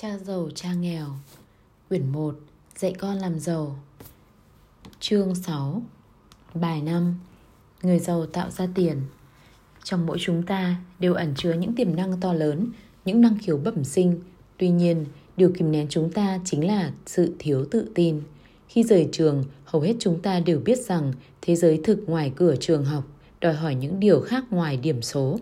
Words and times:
Cha 0.00 0.18
giàu 0.18 0.48
cha 0.54 0.74
nghèo. 0.74 1.06
Quyển 1.88 2.12
1 2.12 2.38
Dạy 2.76 2.94
con 2.98 3.16
làm 3.16 3.38
giàu. 3.38 3.78
Chương 5.00 5.34
6 5.34 5.82
Bài 6.54 6.82
5 6.82 7.14
Người 7.82 7.98
giàu 7.98 8.26
tạo 8.26 8.50
ra 8.50 8.68
tiền. 8.74 8.96
Trong 9.84 10.06
mỗi 10.06 10.18
chúng 10.20 10.42
ta 10.42 10.76
đều 10.98 11.14
ẩn 11.14 11.34
chứa 11.36 11.52
những 11.52 11.74
tiềm 11.74 11.96
năng 11.96 12.20
to 12.20 12.32
lớn 12.32 12.70
Những 13.04 13.20
năng 13.20 13.38
khiếu 13.38 13.56
bẩm 13.56 13.84
sinh. 13.84 14.20
Tuy 14.56 14.68
nhiên, 14.68 15.04
điều 15.36 15.50
kìm 15.58 15.72
nén 15.72 15.86
chúng 15.90 16.12
ta 16.12 16.40
chính 16.44 16.66
là 16.66 16.92
sự 17.06 17.34
thiếu 17.38 17.64
tự 17.70 17.90
tin. 17.94 18.22
Khi 18.68 18.82
rời 18.82 19.08
trường, 19.12 19.44
hầu 19.64 19.82
hết 19.82 19.94
chúng 19.98 20.22
ta 20.22 20.40
đều 20.40 20.60
biết 20.60 20.78
rằng 20.78 21.12
thế 21.42 21.56
giới 21.56 21.80
thực 21.84 22.04
ngoài 22.06 22.32
cửa 22.36 22.56
trường 22.56 22.84
học 22.84 23.04
đòi 23.40 23.54
hỏi 23.54 23.74
những 23.74 24.00
điều 24.00 24.20
khác 24.20 24.44
ngoài 24.50 24.76
điểm 24.76 25.02
số. 25.02 25.38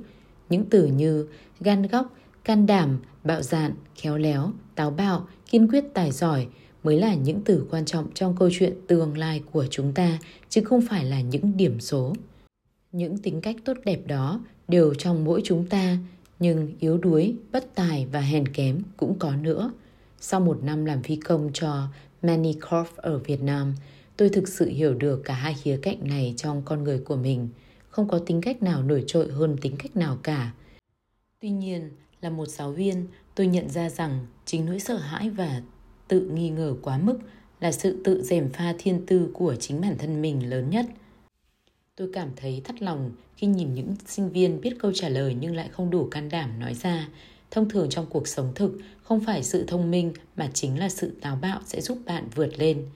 Những 0.49 0.65
từ 0.71 0.87
như 0.87 1.27
gan 1.61 1.87
góc, 1.87 2.13
can 2.45 2.67
đảm, 2.67 2.99
bạo 3.27 3.43
dạn, 3.43 3.73
khéo 3.95 4.19
léo, 4.19 4.53
táo 4.75 4.91
bạo, 4.91 5.29
kiên 5.51 5.69
quyết 5.69 5.85
tài 5.95 6.13
giỏi 6.13 6.47
mới 6.83 6.99
là 7.01 7.15
những 7.15 7.41
từ 7.45 7.67
quan 7.71 7.85
trọng 7.85 8.15
trong 8.15 8.37
câu 8.37 8.49
chuyện 8.53 8.75
tương 8.87 9.19
lai 9.19 9.43
của 9.53 9.67
chúng 9.71 9.93
ta, 9.93 10.19
chứ 10.49 10.61
không 10.65 10.81
phải 10.89 11.05
là 11.05 11.21
những 11.21 11.57
điểm 11.57 11.81
số. 11.81 12.15
Những 12.93 13.19
tính 13.19 13.41
cách 13.41 13.57
tốt 13.65 13.77
đẹp 13.85 14.01
đó 14.07 14.41
đều 14.69 14.95
trong 14.95 15.25
mỗi 15.25 15.41
chúng 15.45 15.67
ta, 15.67 15.99
nhưng 16.39 16.73
yếu 16.81 16.99
đuối, 16.99 17.35
bất 17.53 17.75
tài 17.75 18.07
và 18.13 18.21
hèn 18.21 18.49
kém 18.49 18.83
cũng 18.97 19.19
có 19.19 19.37
nữa. 19.37 19.73
Sau 20.21 20.41
một 20.41 20.63
năm 20.63 20.85
làm 20.85 21.03
phi 21.03 21.17
công 21.17 21.51
cho 21.53 21.83
Manicorp 22.23 22.97
ở 22.97 23.19
Việt 23.19 23.43
Nam, 23.43 23.75
tôi 24.17 24.29
thực 24.29 24.49
sự 24.49 24.69
hiểu 24.69 24.95
được 24.95 25.23
cả 25.25 25.35
hai 25.35 25.55
khía 25.55 25.79
cạnh 25.83 25.99
này 26.09 26.35
trong 26.37 26.63
con 26.65 26.85
người 26.85 26.99
của 26.99 27.17
mình. 27.17 27.49
Không 27.89 28.09
có 28.09 28.19
tính 28.19 28.41
cách 28.41 28.63
nào 28.63 28.83
nổi 28.83 29.05
trội 29.07 29.33
hơn 29.33 29.57
tính 29.61 29.77
cách 29.79 29.97
nào 29.97 30.19
cả. 30.23 30.53
Tuy 31.41 31.51
nhiên, 31.51 31.91
là 32.21 32.31
một 32.31 32.47
giáo 32.47 32.73
viên, 32.73 33.07
tôi 33.35 33.47
nhận 33.47 33.69
ra 33.69 33.89
rằng 33.89 34.27
chính 34.45 34.67
nỗi 34.67 34.81
sợ 34.81 34.97
hãi 34.97 35.31
và 35.31 35.63
tự 36.09 36.21
nghi 36.21 36.51
ngờ 36.51 36.75
quá 36.83 36.99
mức 36.99 37.19
là 37.61 37.73
sự 37.73 38.01
tự 38.05 38.23
dèm 38.23 38.49
pha 38.53 38.75
thiên 38.79 39.07
tư 39.07 39.31
của 39.35 39.55
chính 39.57 39.81
bản 39.81 39.99
thân 39.99 40.23
mình 40.23 40.51
lớn 40.51 40.71
nhất. 40.71 40.87
Tôi 41.97 42.11
cảm 42.13 42.29
thấy 42.37 42.61
thắt 42.65 42.83
lòng 42.83 43.11
khi 43.37 43.47
nhìn 43.47 43.75
những 43.75 43.95
sinh 44.07 44.31
viên 44.31 44.61
biết 44.61 44.75
câu 44.79 44.93
trả 44.95 45.09
lời 45.09 45.37
nhưng 45.41 45.57
lại 45.57 45.69
không 45.73 45.91
đủ 45.91 46.09
can 46.11 46.29
đảm 46.29 46.61
nói 46.61 46.75
ra. 46.75 47.09
Thông 47.51 47.69
thường 47.69 47.89
trong 47.91 48.07
cuộc 48.07 48.29
sống 48.29 48.53
thực, 48.55 48.79
không 49.03 49.21
phải 49.21 49.43
sự 49.43 49.65
thông 49.67 49.91
minh 49.91 50.13
mà 50.37 50.51
chính 50.55 50.79
là 50.79 50.89
sự 50.89 51.13
táo 51.21 51.37
bạo 51.37 51.61
sẽ 51.65 51.81
giúp 51.81 51.99
bạn 52.07 52.29
vượt 52.35 52.59
lên. 52.59 52.87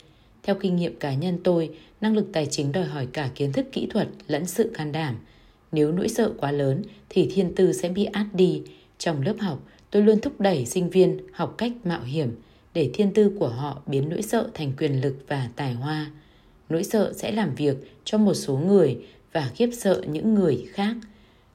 Theo 0.43 0.57
kinh 0.61 0.77
nghiệm 0.77 0.99
cá 0.99 1.15
nhân 1.15 1.39
tôi, 1.45 1.77
năng 2.01 2.15
lực 2.17 2.27
tài 2.33 2.47
chính 2.47 2.73
đòi 2.73 2.85
hỏi 2.85 3.07
cả 3.13 3.31
kiến 3.35 3.53
thức 3.53 3.67
kỹ 3.73 3.87
thuật 3.91 4.09
lẫn 4.27 4.47
sự 4.47 4.71
can 4.75 4.93
đảm. 4.93 5.17
Nếu 5.73 5.93
nỗi 5.93 6.09
sợ 6.09 6.33
quá 6.39 6.53
lớn 6.53 6.83
thì 7.09 7.31
thiên 7.35 7.55
tư 7.55 7.73
sẽ 7.73 7.89
bị 7.89 8.05
át 8.05 8.27
đi, 8.33 8.63
trong 9.01 9.23
lớp 9.23 9.35
học, 9.39 9.59
tôi 9.91 10.03
luôn 10.03 10.21
thúc 10.21 10.41
đẩy 10.41 10.67
sinh 10.67 10.91
viên 10.91 11.19
học 11.33 11.55
cách 11.59 11.73
mạo 11.85 12.03
hiểm 12.03 12.31
để 12.75 12.91
thiên 12.95 13.15
tư 13.15 13.33
của 13.39 13.49
họ 13.49 13.83
biến 13.87 14.09
nỗi 14.09 14.23
sợ 14.23 14.51
thành 14.55 14.73
quyền 14.79 15.01
lực 15.01 15.17
và 15.29 15.49
tài 15.57 15.73
hoa. 15.73 16.11
Nỗi 16.69 16.85
sợ 16.85 17.13
sẽ 17.17 17.33
làm 17.33 17.55
việc 17.55 17.77
cho 18.05 18.19
một 18.19 18.35
số 18.35 18.57
người 18.57 18.99
và 19.33 19.51
khiếp 19.55 19.71
sợ 19.73 20.03
những 20.09 20.35
người 20.35 20.67
khác. 20.73 20.97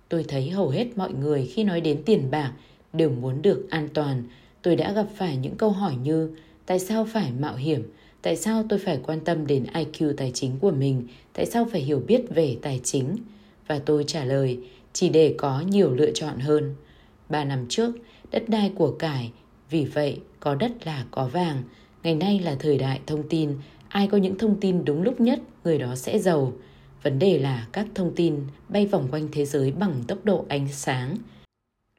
Tôi 0.10 0.26
thấy 0.28 0.50
hầu 0.50 0.70
hết 0.70 0.88
mọi 0.96 1.14
người 1.14 1.46
khi 1.54 1.64
nói 1.64 1.82
đến 1.82 2.02
tiền 2.06 2.32
bạc 2.32 2.54
đều 2.94 3.10
muốn 3.10 3.42
được 3.42 3.68
an 3.70 3.90
toàn. 3.94 4.24
Tôi 4.62 4.76
đã 4.76 4.92
gặp 4.92 5.08
phải 5.16 5.38
những 5.38 5.56
câu 5.56 5.70
hỏi 5.70 5.96
như 6.04 6.30
tại 6.66 6.80
sao 6.80 7.08
phải 7.14 7.32
mạo 7.40 7.56
hiểm, 7.56 7.84
tại 8.22 8.36
sao 8.36 8.66
tôi 8.70 8.80
phải 8.80 9.00
quan 9.04 9.20
tâm 9.20 9.48
đến 9.48 9.66
IQ 9.74 10.14
tài 10.18 10.32
chính 10.34 10.60
của 10.60 10.72
mình, 10.72 11.08
tại 11.34 11.46
sao 11.46 11.68
phải 11.72 11.82
hiểu 11.82 12.04
biết 12.08 12.22
về 12.30 12.58
tài 12.62 12.80
chính. 12.84 13.18
Và 13.68 13.80
tôi 13.80 14.04
trả 14.08 14.26
lời 14.26 14.60
chỉ 14.94 15.10
để 15.10 15.36
có 15.38 15.62
nhiều 15.62 15.92
lựa 15.92 16.12
chọn 16.12 16.40
hơn. 16.40 16.76
Ba 17.30 17.44
năm 17.44 17.66
trước, 17.70 17.96
đất 18.32 18.50
đai 18.50 18.72
của 18.76 18.92
cải, 18.92 19.32
vì 19.70 19.86
vậy 19.86 20.20
có 20.40 20.56
đất 20.56 20.72
là 20.86 21.06
có 21.12 21.28
vàng. 21.28 21.64
Ngày 22.04 22.16
nay 22.16 22.40
là 22.40 22.56
thời 22.60 22.78
đại 22.78 23.02
thông 23.08 23.30
tin, 23.30 23.52
ai 23.88 24.08
có 24.08 24.18
những 24.18 24.38
thông 24.38 24.60
tin 24.60 24.86
đúng 24.86 25.02
lúc 25.02 25.22
nhất, 25.22 25.40
người 25.64 25.78
đó 25.78 25.96
sẽ 25.96 26.20
giàu. 26.20 26.54
Vấn 27.04 27.20
đề 27.20 27.40
là 27.40 27.68
các 27.72 27.88
thông 27.96 28.16
tin 28.16 28.40
bay 28.70 28.86
vòng 28.86 29.08
quanh 29.12 29.28
thế 29.32 29.46
giới 29.46 29.72
bằng 29.72 30.04
tốc 30.08 30.26
độ 30.26 30.46
ánh 30.50 30.68
sáng. 30.72 31.18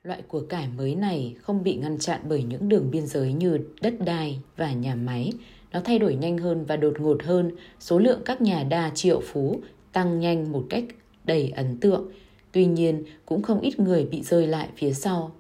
Loại 0.02 0.22
của 0.28 0.40
cải 0.40 0.68
mới 0.76 0.94
này 0.94 1.34
không 1.42 1.62
bị 1.62 1.74
ngăn 1.74 1.98
chặn 1.98 2.20
bởi 2.28 2.42
những 2.42 2.68
đường 2.68 2.90
biên 2.90 3.06
giới 3.06 3.32
như 3.32 3.58
đất 3.80 3.94
đai 4.04 4.38
và 4.56 4.72
nhà 4.72 4.94
máy. 4.94 5.32
Nó 5.72 5.80
thay 5.80 5.98
đổi 5.98 6.14
nhanh 6.14 6.38
hơn 6.38 6.64
và 6.64 6.76
đột 6.76 7.00
ngột 7.00 7.22
hơn, 7.22 7.50
số 7.80 7.98
lượng 7.98 8.20
các 8.24 8.40
nhà 8.40 8.64
đa 8.64 8.90
triệu 8.94 9.20
phú 9.20 9.60
tăng 9.92 10.20
nhanh 10.20 10.52
một 10.52 10.66
cách 10.70 10.84
đầy 11.24 11.50
ấn 11.50 11.80
tượng 11.80 12.08
Tuy 12.56 12.66
nhiên, 12.66 13.04
cũng 13.26 13.42
không 13.42 13.60
ít 13.60 13.80
người 13.80 14.04
bị 14.04 14.22
rơi 14.22 14.46
lại 14.46 14.68
phía 14.76 14.92
sau. 14.92 15.30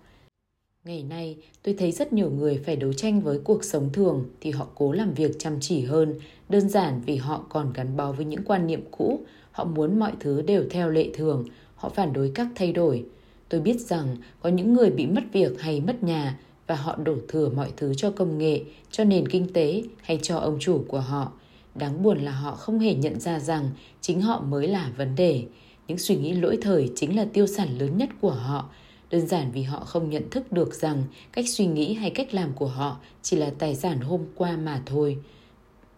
Ngày 0.84 1.02
nay, 1.02 1.36
tôi 1.62 1.74
thấy 1.78 1.92
rất 1.92 2.12
nhiều 2.12 2.30
người 2.30 2.60
phải 2.66 2.76
đấu 2.76 2.92
tranh 2.92 3.20
với 3.20 3.40
cuộc 3.44 3.64
sống 3.64 3.90
thường 3.92 4.24
thì 4.40 4.50
họ 4.50 4.66
cố 4.74 4.92
làm 4.92 5.14
việc 5.14 5.38
chăm 5.38 5.56
chỉ 5.60 5.84
hơn, 5.84 6.14
đơn 6.48 6.68
giản 6.68 7.00
vì 7.06 7.16
họ 7.16 7.44
còn 7.48 7.72
gắn 7.72 7.96
bó 7.96 8.12
với 8.12 8.24
những 8.24 8.42
quan 8.44 8.66
niệm 8.66 8.84
cũ, 8.90 9.20
họ 9.50 9.64
muốn 9.64 9.98
mọi 9.98 10.12
thứ 10.20 10.42
đều 10.42 10.64
theo 10.70 10.90
lệ 10.90 11.10
thường, 11.14 11.44
họ 11.74 11.88
phản 11.88 12.12
đối 12.12 12.30
các 12.34 12.48
thay 12.54 12.72
đổi. 12.72 13.04
Tôi 13.48 13.60
biết 13.60 13.80
rằng 13.80 14.16
có 14.40 14.48
những 14.48 14.72
người 14.72 14.90
bị 14.90 15.06
mất 15.06 15.22
việc 15.32 15.60
hay 15.60 15.80
mất 15.80 16.02
nhà 16.02 16.38
và 16.66 16.74
họ 16.74 16.96
đổ 16.96 17.16
thừa 17.28 17.48
mọi 17.48 17.72
thứ 17.76 17.94
cho 17.94 18.10
công 18.10 18.38
nghệ, 18.38 18.60
cho 18.90 19.04
nền 19.04 19.28
kinh 19.28 19.52
tế 19.52 19.82
hay 20.02 20.18
cho 20.22 20.36
ông 20.36 20.56
chủ 20.60 20.84
của 20.88 21.00
họ. 21.00 21.32
Đáng 21.74 22.02
buồn 22.02 22.18
là 22.18 22.32
họ 22.32 22.54
không 22.54 22.78
hề 22.78 22.94
nhận 22.94 23.20
ra 23.20 23.40
rằng 23.40 23.70
chính 24.00 24.20
họ 24.20 24.40
mới 24.40 24.68
là 24.68 24.92
vấn 24.96 25.16
đề. 25.16 25.44
Những 25.88 25.98
suy 25.98 26.16
nghĩ 26.16 26.32
lỗi 26.32 26.58
thời 26.62 26.92
chính 26.96 27.16
là 27.16 27.26
tiêu 27.32 27.46
sản 27.46 27.78
lớn 27.78 27.96
nhất 27.96 28.08
của 28.20 28.30
họ, 28.30 28.70
đơn 29.10 29.26
giản 29.26 29.50
vì 29.52 29.62
họ 29.62 29.80
không 29.80 30.10
nhận 30.10 30.30
thức 30.30 30.52
được 30.52 30.74
rằng 30.74 31.02
cách 31.32 31.44
suy 31.48 31.66
nghĩ 31.66 31.94
hay 31.94 32.10
cách 32.10 32.34
làm 32.34 32.52
của 32.52 32.66
họ 32.66 33.00
chỉ 33.22 33.36
là 33.36 33.52
tài 33.58 33.74
sản 33.74 34.00
hôm 34.00 34.20
qua 34.34 34.56
mà 34.56 34.82
thôi, 34.86 35.18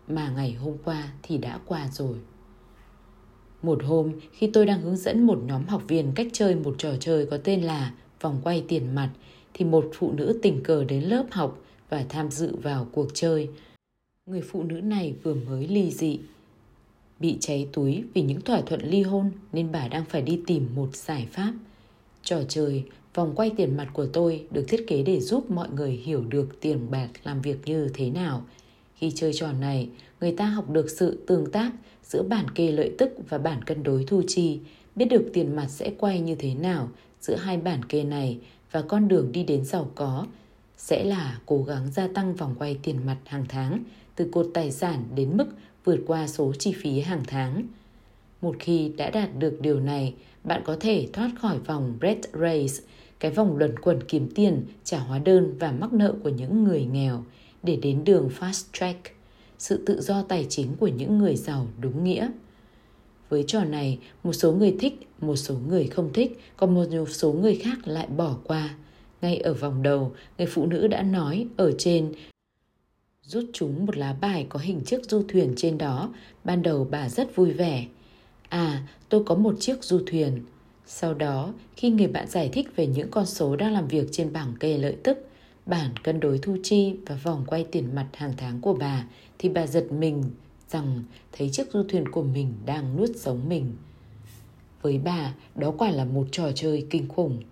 mà 0.09 0.33
ngày 0.37 0.53
hôm 0.53 0.77
qua 0.85 1.13
thì 1.23 1.39
đã 1.39 1.59
qua 1.67 1.89
rồi. 1.93 2.17
Một 3.63 3.85
hôm, 3.85 4.13
khi 4.33 4.51
tôi 4.53 4.67
đang 4.67 4.81
hướng 4.81 4.97
dẫn 4.97 5.27
một 5.27 5.39
nhóm 5.47 5.65
học 5.65 5.83
viên 5.89 6.13
cách 6.15 6.27
chơi 6.33 6.55
một 6.55 6.75
trò 6.79 6.91
chơi 7.01 7.27
có 7.27 7.39
tên 7.45 7.63
là 7.63 7.93
vòng 8.21 8.41
quay 8.45 8.65
tiền 8.69 8.95
mặt, 8.95 9.11
thì 9.55 9.65
một 9.65 9.91
phụ 9.95 10.13
nữ 10.13 10.39
tình 10.43 10.63
cờ 10.63 10.85
đến 10.85 11.03
lớp 11.03 11.25
học 11.31 11.63
và 11.89 12.05
tham 12.09 12.31
dự 12.31 12.57
vào 12.63 12.89
cuộc 12.93 13.09
chơi. 13.15 13.49
Người 14.27 14.41
phụ 14.41 14.63
nữ 14.63 14.81
này 14.81 15.15
vừa 15.23 15.35
mới 15.35 15.69
ly 15.69 15.91
dị, 15.91 16.21
Bị 17.21 17.37
cháy 17.41 17.69
túi 17.73 18.05
vì 18.15 18.23
những 18.23 18.41
thỏa 18.41 18.61
thuận 18.61 18.81
ly 18.83 19.03
hôn 19.03 19.31
nên 19.53 19.73
bà 19.73 19.89
đang 19.89 20.05
phải 20.05 20.23
đi 20.23 20.41
tìm 20.47 20.69
một 20.75 20.97
giải 20.97 21.29
pháp. 21.33 21.53
Trò 22.23 22.43
chơi, 22.49 22.85
vòng 23.15 23.33
quay 23.37 23.51
tiền 23.57 23.77
mặt 23.77 23.89
của 23.93 24.07
tôi 24.07 24.47
được 24.51 24.65
thiết 24.69 24.85
kế 24.87 25.03
để 25.03 25.21
giúp 25.21 25.51
mọi 25.51 25.69
người 25.71 25.91
hiểu 25.91 26.25
được 26.25 26.61
tiền 26.61 26.91
bạc 26.91 27.09
làm 27.25 27.43
việc 27.43 27.57
như 27.65 27.91
thế 27.95 28.11
nào. 28.11 28.45
Khi 28.95 29.13
chơi 29.15 29.33
trò 29.35 29.53
này, 29.53 29.89
người 30.21 30.33
ta 30.33 30.45
học 30.47 30.71
được 30.71 30.91
sự 30.91 31.25
tương 31.27 31.51
tác 31.51 31.73
giữa 32.05 32.23
bản 32.23 32.51
kê 32.51 32.73
lợi 32.73 32.95
tức 32.99 33.13
và 33.29 33.39
bản 33.39 33.65
cân 33.65 33.83
đối 33.83 34.05
thu 34.05 34.23
chi, 34.27 34.61
biết 34.97 35.05
được 35.05 35.31
tiền 35.33 35.57
mặt 35.57 35.67
sẽ 35.69 35.91
quay 35.99 36.21
như 36.21 36.35
thế 36.35 36.55
nào 36.55 36.89
giữa 37.21 37.37
hai 37.37 37.57
bản 37.57 37.85
kê 37.85 38.05
này 38.05 38.39
và 38.73 38.83
con 38.83 39.09
đường 39.09 39.33
đi 39.33 39.45
đến 39.45 39.65
giàu 39.65 39.91
có 39.95 40.27
sẽ 40.77 41.05
là 41.05 41.39
cố 41.47 41.63
gắng 41.63 41.93
gia 41.93 42.09
tăng 42.09 42.35
vòng 42.35 42.55
quay 42.59 42.79
tiền 42.83 43.07
mặt 43.07 43.17
hàng 43.25 43.45
tháng 43.49 43.83
từ 44.17 44.29
cột 44.33 44.47
tài 44.55 44.71
sản 44.71 45.05
đến 45.15 45.37
mức 45.37 45.47
vượt 45.89 46.01
qua 46.07 46.27
số 46.27 46.53
chi 46.59 46.73
phí 46.73 47.01
hàng 47.01 47.23
tháng. 47.27 47.63
Một 48.43 48.57
khi 48.59 48.93
đã 48.97 49.11
đạt 49.11 49.39
được 49.39 49.61
điều 49.61 49.81
này, 49.81 50.15
bạn 50.45 50.63
có 50.65 50.77
thể 50.81 51.09
thoát 51.13 51.31
khỏi 51.41 51.59
vòng 51.59 51.99
red 52.03 52.19
race, 52.33 52.85
cái 53.21 53.31
vòng 53.31 53.57
luẩn 53.57 53.79
quẩn 53.79 54.03
kiếm 54.09 54.29
tiền, 54.35 54.63
trả 54.85 54.99
hóa 54.99 55.19
đơn 55.19 55.55
và 55.59 55.73
mắc 55.73 55.93
nợ 55.93 56.15
của 56.23 56.29
những 56.29 56.65
người 56.65 56.85
nghèo 56.85 57.25
để 57.63 57.77
đến 57.77 58.05
đường 58.05 58.31
fast 58.39 58.65
track, 58.73 58.99
sự 59.59 59.83
tự 59.87 60.01
do 60.01 60.23
tài 60.23 60.47
chính 60.49 60.77
của 60.77 60.89
những 60.89 61.19
người 61.19 61.37
giàu 61.37 61.67
đúng 61.81 62.05
nghĩa. 62.05 62.31
Với 63.29 63.45
trò 63.47 63.65
này, 63.65 63.99
một 64.25 64.33
số 64.33 64.53
người 64.53 64.77
thích, 64.81 65.09
một 65.21 65.37
số 65.37 65.55
người 65.69 65.87
không 65.87 66.13
thích, 66.13 66.41
còn 66.57 66.75
một 66.75 67.07
số 67.09 67.33
người 67.33 67.55
khác 67.55 67.79
lại 67.85 68.07
bỏ 68.07 68.37
qua. 68.45 68.75
Ngay 69.23 69.37
ở 69.37 69.55
vòng 69.55 69.83
đầu, 69.83 70.13
người 70.39 70.47
phụ 70.47 70.67
nữ 70.67 70.87
đã 70.87 71.03
nói 71.03 71.47
ở 71.57 71.73
trên 71.79 72.13
rút 73.29 73.45
chúng 73.53 73.87
một 73.87 73.97
lá 73.97 74.13
bài 74.21 74.47
có 74.49 74.61
hình 74.61 74.81
chiếc 74.85 75.05
du 75.05 75.23
thuyền 75.29 75.53
trên 75.57 75.79
đó. 75.79 76.15
Ban 76.45 76.63
đầu 76.63 76.87
bà 76.91 77.09
rất 77.09 77.37
vui 77.37 77.53
vẻ. 77.53 77.87
À, 78.49 78.87
tôi 79.09 79.25
có 79.25 79.35
một 79.35 79.55
chiếc 79.61 79.85
du 79.85 80.01
thuyền. 80.07 80.43
Sau 80.87 81.15
đó, 81.15 81.53
khi 81.77 81.91
người 81.91 82.07
bạn 82.07 82.27
giải 82.29 82.49
thích 82.53 82.77
về 82.77 82.87
những 82.87 83.11
con 83.11 83.27
số 83.27 83.57
đang 83.57 83.73
làm 83.73 83.89
việc 83.89 84.09
trên 84.13 84.33
bảng 84.33 84.55
kê 84.61 84.79
lợi 84.79 84.97
tức, 85.05 85.29
bản 85.67 85.91
cân 86.03 86.21
đối 86.21 86.39
thu 86.39 86.57
chi 86.63 86.97
và 87.07 87.19
vòng 87.23 87.45
quay 87.47 87.67
tiền 87.73 87.95
mặt 87.95 88.09
hàng 88.13 88.33
tháng 88.37 88.61
của 88.61 88.75
bà, 88.75 89.05
thì 89.39 89.49
bà 89.49 89.67
giật 89.67 89.93
mình 89.93 90.25
rằng 90.69 91.03
thấy 91.33 91.51
chiếc 91.51 91.73
du 91.73 91.83
thuyền 91.89 92.09
của 92.09 92.23
mình 92.23 92.55
đang 92.67 92.97
nuốt 92.97 93.11
sống 93.17 93.49
mình. 93.49 93.73
Với 94.83 94.99
bà, 94.99 95.35
đó 95.55 95.71
quả 95.79 95.91
là 95.91 96.05
một 96.05 96.27
trò 96.33 96.53
chơi 96.55 96.87
kinh 96.91 97.09
khủng. 97.09 97.43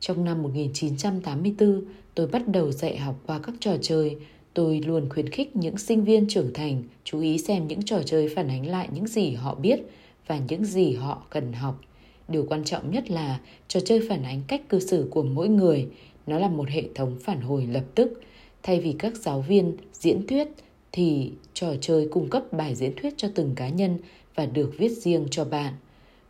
Trong 0.00 0.24
năm 0.24 0.42
1984, 0.42 1.82
tôi 2.14 2.26
bắt 2.26 2.48
đầu 2.48 2.72
dạy 2.72 2.98
học 2.98 3.20
qua 3.26 3.38
các 3.38 3.54
trò 3.60 3.76
chơi 3.82 4.16
Tôi 4.54 4.80
luôn 4.86 5.08
khuyến 5.08 5.28
khích 5.28 5.56
những 5.56 5.78
sinh 5.78 6.04
viên 6.04 6.28
trưởng 6.28 6.52
thành 6.54 6.82
chú 7.04 7.20
ý 7.20 7.38
xem 7.38 7.68
những 7.68 7.82
trò 7.82 8.02
chơi 8.02 8.28
phản 8.36 8.48
ánh 8.48 8.66
lại 8.66 8.88
những 8.92 9.06
gì 9.06 9.30
họ 9.30 9.54
biết 9.54 9.80
và 10.26 10.40
những 10.48 10.64
gì 10.64 10.92
họ 10.92 11.22
cần 11.30 11.52
học. 11.52 11.80
Điều 12.28 12.46
quan 12.48 12.64
trọng 12.64 12.90
nhất 12.90 13.10
là 13.10 13.40
trò 13.68 13.80
chơi 13.80 14.00
phản 14.08 14.22
ánh 14.22 14.42
cách 14.48 14.68
cư 14.68 14.80
xử 14.80 15.08
của 15.10 15.22
mỗi 15.22 15.48
người. 15.48 15.86
Nó 16.26 16.38
là 16.38 16.48
một 16.48 16.68
hệ 16.68 16.82
thống 16.94 17.16
phản 17.20 17.40
hồi 17.40 17.66
lập 17.66 17.84
tức. 17.94 18.20
Thay 18.62 18.80
vì 18.80 18.94
các 18.98 19.16
giáo 19.16 19.40
viên 19.40 19.76
diễn 19.92 20.26
thuyết 20.26 20.48
thì 20.92 21.32
trò 21.54 21.74
chơi 21.80 22.08
cung 22.12 22.30
cấp 22.30 22.52
bài 22.52 22.74
diễn 22.74 22.92
thuyết 22.96 23.14
cho 23.16 23.28
từng 23.34 23.54
cá 23.54 23.68
nhân 23.68 23.98
và 24.34 24.46
được 24.46 24.72
viết 24.78 24.88
riêng 24.88 25.26
cho 25.30 25.44
bạn. 25.44 25.72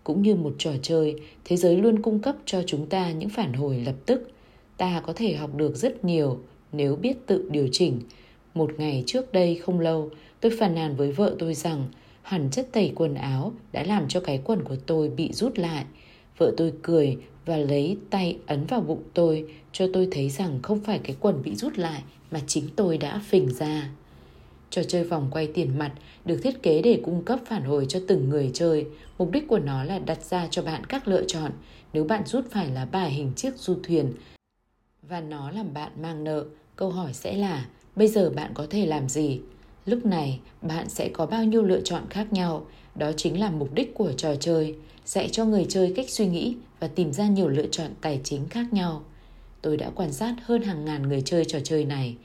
Cũng 0.05 0.23
như 0.23 0.35
một 0.35 0.55
trò 0.59 0.73
chơi, 0.83 1.15
thế 1.45 1.57
giới 1.57 1.77
luôn 1.77 2.03
cung 2.03 2.19
cấp 2.19 2.37
cho 2.45 2.63
chúng 2.67 2.87
ta 2.87 3.13
những 3.13 3.29
phản 3.29 3.53
hồi 3.53 3.83
lập 3.87 3.97
tức. 4.07 4.31
Ta 4.77 5.03
có 5.07 5.13
thể 5.13 5.35
học 5.35 5.55
được 5.55 5.77
rất 5.77 6.05
nhiều 6.05 6.39
nếu 6.77 6.97
biết 6.97 7.27
tự 7.27 7.49
điều 7.51 7.69
chỉnh. 7.73 8.01
Một 8.55 8.71
ngày 8.79 9.05
trước 9.07 9.33
đây 9.33 9.55
không 9.55 9.81
lâu, 9.81 10.11
tôi 10.41 10.53
phàn 10.59 10.75
nàn 10.75 10.97
với 10.97 11.13
vợ 11.13 11.37
tôi 11.39 11.55
rằng 11.55 11.87
hẳn 12.23 12.51
chất 12.51 12.69
tẩy 12.73 12.93
quần 12.95 13.15
áo 13.15 13.53
đã 13.73 13.83
làm 13.83 14.09
cho 14.09 14.21
cái 14.21 14.41
quần 14.45 14.65
của 14.65 14.77
tôi 14.87 15.09
bị 15.09 15.33
rút 15.33 15.59
lại. 15.59 15.85
Vợ 16.39 16.53
tôi 16.57 16.73
cười 16.83 17.17
và 17.47 17.57
lấy 17.57 17.97
tay 18.11 18.39
ấn 18.47 18.67
vào 18.67 18.81
bụng 18.81 19.03
tôi 19.15 19.45
cho 19.73 19.87
tôi 19.93 20.09
thấy 20.11 20.31
rằng 20.31 20.59
không 20.63 20.81
phải 20.81 20.99
cái 20.99 21.17
quần 21.21 21.43
bị 21.43 21.55
rút 21.55 21.79
lại 21.79 22.03
mà 22.31 22.41
chính 22.47 22.65
tôi 22.77 22.99
đã 22.99 23.21
phình 23.29 23.51
ra. 23.51 23.91
Trò 24.71 24.83
chơi 24.83 25.05
vòng 25.05 25.29
quay 25.31 25.47
tiền 25.47 25.79
mặt 25.79 25.93
được 26.25 26.41
thiết 26.43 26.63
kế 26.63 26.83
để 26.83 27.01
cung 27.05 27.25
cấp 27.25 27.39
phản 27.47 27.63
hồi 27.63 27.87
cho 27.89 28.01
từng 28.09 28.29
người 28.29 28.51
chơi. 28.55 28.87
Mục 29.19 29.31
đích 29.31 29.49
của 29.49 29.59
nó 29.59 29.85
là 29.85 29.99
đặt 29.99 30.23
ra 30.23 30.49
cho 30.51 30.63
bạn 30.63 30.85
các 30.85 31.09
lựa 31.09 31.25
chọn 31.27 31.53
nếu 31.93 32.05
bạn 32.05 32.23
rút 32.27 32.45
phải 32.51 32.71
là 32.71 32.85
bài 32.85 33.11
hình 33.11 33.33
chiếc 33.37 33.57
du 33.57 33.75
thuyền 33.83 34.13
và 35.03 35.21
nó 35.21 35.51
làm 35.51 35.75
bạn 35.75 35.93
mang 36.03 36.25
nợ. 36.25 36.45
Câu 36.77 36.91
hỏi 36.91 37.13
sẽ 37.13 37.37
là 37.37 37.67
bây 37.97 38.09
giờ 38.09 38.31
bạn 38.31 38.51
có 38.55 38.67
thể 38.71 38.87
làm 38.87 39.09
gì? 39.09 39.41
Lúc 39.87 40.07
này 40.07 40.41
bạn 40.63 40.89
sẽ 40.89 41.09
có 41.09 41.27
bao 41.27 41.45
nhiêu 41.45 41.63
lựa 41.63 41.81
chọn 41.81 42.03
khác 42.11 42.33
nhau. 42.33 42.67
Đó 42.95 43.13
chính 43.17 43.41
là 43.41 43.51
mục 43.51 43.75
đích 43.75 43.95
của 43.95 44.13
trò 44.13 44.35
chơi, 44.35 44.75
dạy 45.05 45.29
cho 45.33 45.45
người 45.45 45.67
chơi 45.69 45.93
cách 45.97 46.11
suy 46.11 46.27
nghĩ 46.27 46.57
và 46.81 46.89
tìm 46.89 47.13
ra 47.13 47.29
nhiều 47.29 47.49
lựa 47.49 47.67
chọn 47.71 47.91
tài 48.01 48.21
chính 48.25 48.49
khác 48.49 48.73
nhau. 48.73 49.03
Tôi 49.63 49.77
đã 49.77 49.91
quan 49.95 50.13
sát 50.13 50.37
hơn 50.45 50.63
hàng 50.63 50.85
ngàn 50.85 51.03
người 51.03 51.21
chơi 51.21 51.45
trò 51.45 51.59
chơi 51.65 51.85
này. 51.85 52.17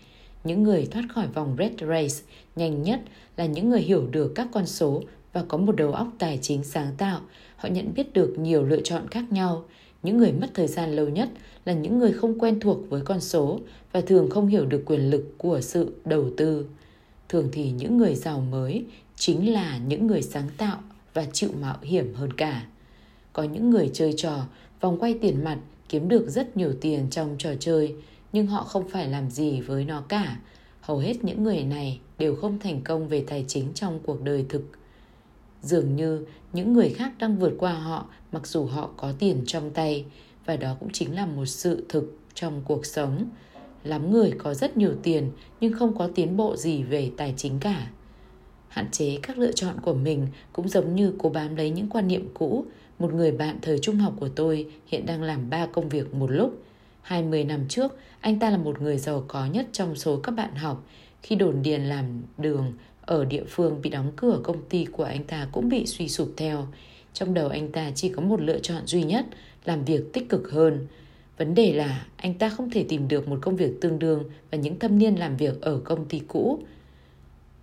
Những 0.44 0.64
người 0.64 0.86
thoát 0.92 1.04
khỏi 1.14 1.28
vòng 1.28 1.56
Red 1.60 1.72
Race 1.80 2.26
nhanh 2.56 2.84
nhất 2.84 3.00
là 3.38 3.46
những 3.46 3.70
người 3.70 3.82
hiểu 3.82 4.08
được 4.12 4.32
các 4.36 4.48
con 4.52 4.66
số 4.66 5.04
và 5.34 5.44
có 5.48 5.58
một 5.58 5.76
đầu 5.76 5.94
óc 5.94 6.08
tài 6.20 6.40
chính 6.42 6.64
sáng 6.64 6.94
tạo. 6.98 7.22
Họ 7.56 7.70
nhận 7.70 7.94
biết 7.96 8.14
được 8.14 8.36
nhiều 8.40 8.64
lựa 8.64 8.82
chọn 8.82 9.08
khác 9.08 9.32
nhau. 9.32 9.66
Những 10.04 10.18
người 10.18 10.32
mất 10.32 10.48
thời 10.54 10.68
gian 10.68 10.96
lâu 10.96 11.10
nhất 11.10 11.30
là 11.66 11.74
những 11.74 12.00
người 12.00 12.14
không 12.14 12.40
quen 12.40 12.60
thuộc 12.60 12.90
với 12.90 13.02
con 13.02 13.20
số 13.20 13.60
và 13.92 14.02
thường 14.02 14.30
không 14.30 14.48
hiểu 14.48 14.66
được 14.66 14.84
quyền 14.86 15.10
lực 15.10 15.34
của 15.38 15.62
sự 15.62 15.94
đầu 16.06 16.30
tư. 16.38 16.66
Thường 17.30 17.50
thì 17.52 17.72
những 17.72 17.98
người 17.98 18.16
giàu 18.16 18.40
mới 18.40 18.86
chính 19.16 19.54
là 19.54 19.78
những 19.78 20.08
người 20.08 20.22
sáng 20.22 20.50
tạo 20.58 20.78
và 21.14 21.26
chịu 21.34 21.50
mạo 21.62 21.78
hiểm 21.82 22.14
hơn 22.14 22.34
cả. 22.34 22.66
Có 23.34 23.44
những 23.44 23.70
người 23.70 23.90
chơi 23.94 24.14
trò, 24.18 24.46
vòng 24.82 25.00
quay 25.00 25.18
tiền 25.22 25.44
mặt, 25.44 25.58
kiếm 25.90 26.08
được 26.08 26.30
rất 26.30 26.58
nhiều 26.58 26.74
tiền 26.82 27.08
trong 27.10 27.36
trò 27.40 27.50
chơi, 27.60 27.96
nhưng 28.34 28.48
họ 28.48 28.64
không 28.64 28.90
phải 28.90 29.08
làm 29.08 29.30
gì 29.30 29.62
với 29.62 29.86
nó 29.86 30.02
cả. 30.02 30.40
Hầu 30.82 30.98
hết 30.98 31.24
những 31.24 31.44
người 31.44 31.64
này 31.64 32.00
đều 32.18 32.36
không 32.36 32.60
thành 32.60 32.82
công 32.82 33.08
về 33.08 33.24
tài 33.28 33.46
chính 33.48 33.74
trong 33.74 34.00
cuộc 34.06 34.22
đời 34.22 34.46
thực. 34.50 34.64
Dường 35.62 35.96
như 35.96 36.26
những 36.54 36.74
người 36.74 36.90
khác 36.90 37.14
đang 37.20 37.38
vượt 37.38 37.54
qua 37.58 37.74
họ, 37.74 38.06
mặc 38.32 38.48
dù 38.48 38.66
họ 38.66 38.90
có 38.98 39.14
tiền 39.20 39.44
trong 39.46 39.72
tay, 39.72 40.06
và 40.46 40.56
đó 40.56 40.76
cũng 40.80 40.90
chính 40.92 41.16
là 41.16 41.26
một 41.26 41.46
sự 41.46 41.86
thực 41.90 42.18
trong 42.34 42.62
cuộc 42.66 42.86
sống. 42.86 43.30
Lắm 43.84 44.12
người 44.12 44.32
có 44.38 44.54
rất 44.54 44.78
nhiều 44.78 44.96
tiền 45.04 45.32
nhưng 45.62 45.74
không 45.74 45.98
có 45.98 46.10
tiến 46.16 46.38
bộ 46.38 46.56
gì 46.56 46.84
về 46.84 47.12
tài 47.18 47.34
chính 47.38 47.60
cả. 47.60 47.88
Hạn 48.68 48.92
chế 48.92 49.20
các 49.22 49.38
lựa 49.38 49.52
chọn 49.52 49.76
của 49.82 49.94
mình 49.94 50.28
cũng 50.54 50.68
giống 50.68 50.96
như 50.96 51.14
cố 51.18 51.30
bám 51.30 51.56
lấy 51.56 51.70
những 51.70 51.90
quan 51.90 52.08
niệm 52.08 52.30
cũ. 52.34 52.66
Một 53.00 53.14
người 53.14 53.32
bạn 53.32 53.60
thời 53.62 53.80
trung 53.80 53.96
học 53.96 54.14
của 54.20 54.30
tôi 54.30 54.72
hiện 54.88 55.06
đang 55.06 55.24
làm 55.24 55.50
ba 55.50 55.66
công 55.66 55.90
việc 55.90 56.14
một 56.14 56.32
lúc. 56.32 56.64
20 57.02 57.44
năm 57.44 57.66
trước, 57.70 57.98
anh 58.20 58.40
ta 58.40 58.50
là 58.50 58.58
một 58.58 58.82
người 58.82 58.98
giàu 58.98 59.26
có 59.28 59.46
nhất 59.46 59.68
trong 59.72 59.96
số 59.96 60.18
các 60.18 60.32
bạn 60.32 60.56
học. 60.56 60.86
Khi 61.22 61.36
đồn 61.36 61.62
điền 61.62 61.82
làm 61.82 62.22
đường 62.38 62.74
ở 63.02 63.26
địa 63.26 63.44
phương 63.48 63.82
bị 63.82 63.90
đóng 63.90 64.12
cửa, 64.16 64.40
công 64.44 64.62
ty 64.70 64.86
của 64.86 65.04
anh 65.04 65.24
ta 65.24 65.48
cũng 65.52 65.70
bị 65.70 65.86
suy 65.86 66.08
sụp 66.08 66.34
theo. 66.38 66.68
Trong 67.14 67.34
đầu 67.34 67.50
anh 67.50 67.72
ta 67.72 67.92
chỉ 67.96 68.10
có 68.10 68.22
một 68.22 68.42
lựa 68.42 68.60
chọn 68.60 68.86
duy 68.86 69.04
nhất, 69.04 69.26
làm 69.66 69.86
việc 69.86 70.14
tích 70.14 70.30
cực 70.30 70.52
hơn. 70.52 70.88
Vấn 71.40 71.56
đề 71.56 71.74
là 71.74 72.06
anh 72.18 72.34
ta 72.34 72.50
không 72.50 72.70
thể 72.70 72.86
tìm 72.90 73.08
được 73.08 73.28
một 73.28 73.40
công 73.42 73.56
việc 73.56 73.82
tương 73.82 74.00
đương 74.00 74.24
và 74.52 74.58
những 74.58 74.80
thâm 74.80 74.98
niên 75.00 75.16
làm 75.16 75.38
việc 75.38 75.62
ở 75.62 75.80
công 75.84 76.06
ty 76.06 76.22
cũ. 76.28 76.60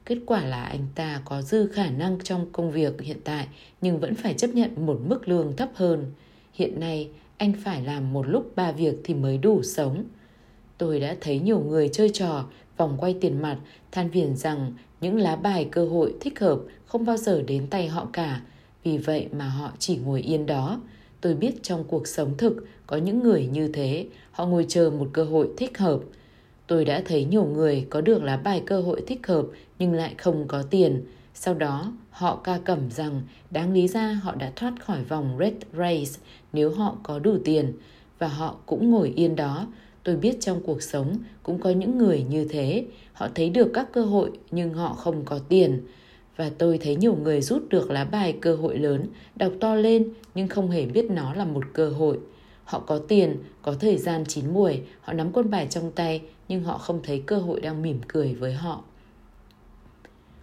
Kết 0.05 0.19
quả 0.27 0.45
là 0.45 0.65
anh 0.65 0.87
ta 0.95 1.23
có 1.25 1.43
dư 1.43 1.67
khả 1.67 1.91
năng 1.91 2.19
trong 2.23 2.47
công 2.53 2.71
việc 2.71 3.01
hiện 3.01 3.17
tại 3.25 3.47
nhưng 3.81 4.01
vẫn 4.01 4.15
phải 4.15 4.35
chấp 4.35 4.49
nhận 4.49 4.87
một 4.87 5.01
mức 5.07 5.29
lương 5.29 5.57
thấp 5.57 5.69
hơn. 5.75 6.13
Hiện 6.53 6.81
nay, 6.81 7.09
anh 7.37 7.53
phải 7.65 7.83
làm 7.83 8.13
một 8.13 8.29
lúc 8.29 8.57
ba 8.57 8.73
việc 8.73 8.95
thì 9.05 9.15
mới 9.15 9.39
đủ 9.39 9.63
sống. 9.63 10.05
Tôi 10.79 11.01
đã 11.01 11.17
thấy 11.21 11.41
nhiều 11.41 11.61
người 11.61 11.89
chơi 11.89 12.11
trò 12.15 12.45
vòng 12.77 12.97
quay 12.99 13.15
tiền 13.21 13.43
mặt 13.43 13.59
than 13.93 14.11
phiền 14.13 14.37
rằng 14.37 14.73
những 15.01 15.17
lá 15.17 15.37
bài 15.37 15.69
cơ 15.71 15.89
hội 15.89 16.15
thích 16.21 16.41
hợp 16.41 16.61
không 16.87 17.05
bao 17.05 17.17
giờ 17.17 17.43
đến 17.43 17.67
tay 17.71 17.89
họ 17.89 18.09
cả, 18.13 18.41
vì 18.85 18.99
vậy 18.99 19.29
mà 19.33 19.49
họ 19.49 19.73
chỉ 19.79 19.97
ngồi 19.97 20.21
yên 20.23 20.47
đó. 20.47 20.81
Tôi 21.27 21.35
biết 21.35 21.63
trong 21.63 21.85
cuộc 21.85 22.07
sống 22.07 22.37
thực 22.39 22.57
có 22.87 22.97
những 22.97 23.23
người 23.23 23.47
như 23.47 23.69
thế, 23.69 24.07
họ 24.31 24.47
ngồi 24.47 24.67
chờ 24.69 24.91
một 24.99 25.09
cơ 25.13 25.25
hội 25.25 25.49
thích 25.57 25.79
hợp. 25.79 26.01
Tôi 26.67 26.85
đã 26.85 27.03
thấy 27.05 27.25
nhiều 27.25 27.45
người 27.45 27.87
có 27.91 28.01
được 28.01 28.23
lá 28.23 28.37
bài 28.37 28.63
cơ 28.67 28.81
hội 28.81 29.03
thích 29.07 29.27
hợp 29.27 29.47
nhưng 29.79 29.93
lại 29.93 30.15
không 30.19 30.49
có 30.49 30.63
tiền. 30.63 31.05
Sau 31.35 31.55
đó, 31.55 31.93
họ 32.11 32.37
ca 32.37 32.59
cẩm 32.65 32.91
rằng 32.91 33.23
đáng 33.51 33.73
lý 33.73 33.89
ra 33.89 34.21
họ 34.23 34.35
đã 34.35 34.53
thoát 34.57 34.73
khỏi 34.81 35.05
vòng 35.05 35.37
Red 35.41 35.55
Race 35.73 36.21
nếu 36.53 36.71
họ 36.71 36.97
có 37.03 37.19
đủ 37.19 37.39
tiền 37.45 37.73
và 38.19 38.29
họ 38.29 38.57
cũng 38.67 38.91
ngồi 38.91 39.13
yên 39.17 39.37
đó. 39.37 39.67
Tôi 40.03 40.17
biết 40.17 40.37
trong 40.41 40.61
cuộc 40.67 40.83
sống 40.83 41.19
cũng 41.43 41.59
có 41.59 41.71
những 41.71 41.99
người 41.99 42.23
như 42.31 42.47
thế, 42.51 42.87
họ 43.13 43.29
thấy 43.35 43.51
được 43.51 43.71
các 43.75 43.93
cơ 43.93 44.05
hội 44.05 44.31
nhưng 44.51 44.75
họ 44.75 44.95
không 44.95 45.25
có 45.25 45.39
tiền. 45.49 45.81
Và 46.37 46.51
tôi 46.59 46.79
thấy 46.79 46.97
nhiều 46.97 47.17
người 47.17 47.43
rút 47.43 47.69
được 47.69 47.91
lá 47.91 48.05
bài 48.05 48.39
cơ 48.41 48.57
hội 48.57 48.79
lớn, 48.79 49.07
đọc 49.37 49.53
to 49.61 49.75
lên 49.75 50.09
nhưng 50.35 50.49
không 50.49 50.71
hề 50.71 50.87
biết 50.87 51.11
nó 51.11 51.35
là 51.35 51.45
một 51.45 51.65
cơ 51.73 51.89
hội. 51.91 52.19
Họ 52.65 52.81
có 52.81 52.99
tiền, 52.99 53.37
có 53.63 53.75
thời 53.81 53.97
gian 53.97 54.25
chín 54.29 54.55
muồi, 54.55 54.83
họ 55.01 55.13
nắm 55.13 55.33
quân 55.33 55.51
bài 55.51 55.67
trong 55.71 55.93
tay 55.93 56.23
nhưng 56.49 56.63
họ 56.63 56.79
không 56.79 57.01
thấy 57.03 57.23
cơ 57.27 57.39
hội 57.39 57.61
đang 57.61 57.83
mỉm 57.83 58.01
cười 58.09 58.35
với 58.35 58.53
họ. 58.53 58.83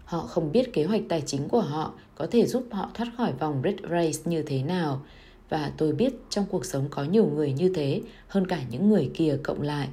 Họ 0.06 0.20
không 0.20 0.52
biết 0.52 0.74
kế 0.74 0.84
hoạch 0.84 1.02
tài 1.10 1.22
chính 1.22 1.50
của 1.50 1.62
họ 1.62 1.94
có 2.16 2.28
thể 2.32 2.46
giúp 2.46 2.68
họ 2.72 2.90
thoát 2.94 3.08
khỏi 3.18 3.34
vòng 3.40 3.62
Red 3.64 3.76
Race 3.92 4.20
như 4.26 4.42
thế 4.42 4.64
nào. 4.64 5.02
Và 5.50 5.72
tôi 5.78 5.92
biết 5.92 6.14
trong 6.30 6.46
cuộc 6.50 6.66
sống 6.66 6.88
có 6.90 7.04
nhiều 7.04 7.26
người 7.26 7.54
như 7.54 7.74
thế 7.76 8.02
hơn 8.28 8.48
cả 8.48 8.62
những 8.70 8.90
người 8.90 9.12
kia 9.14 9.38
cộng 9.44 9.62
lại. 9.62 9.88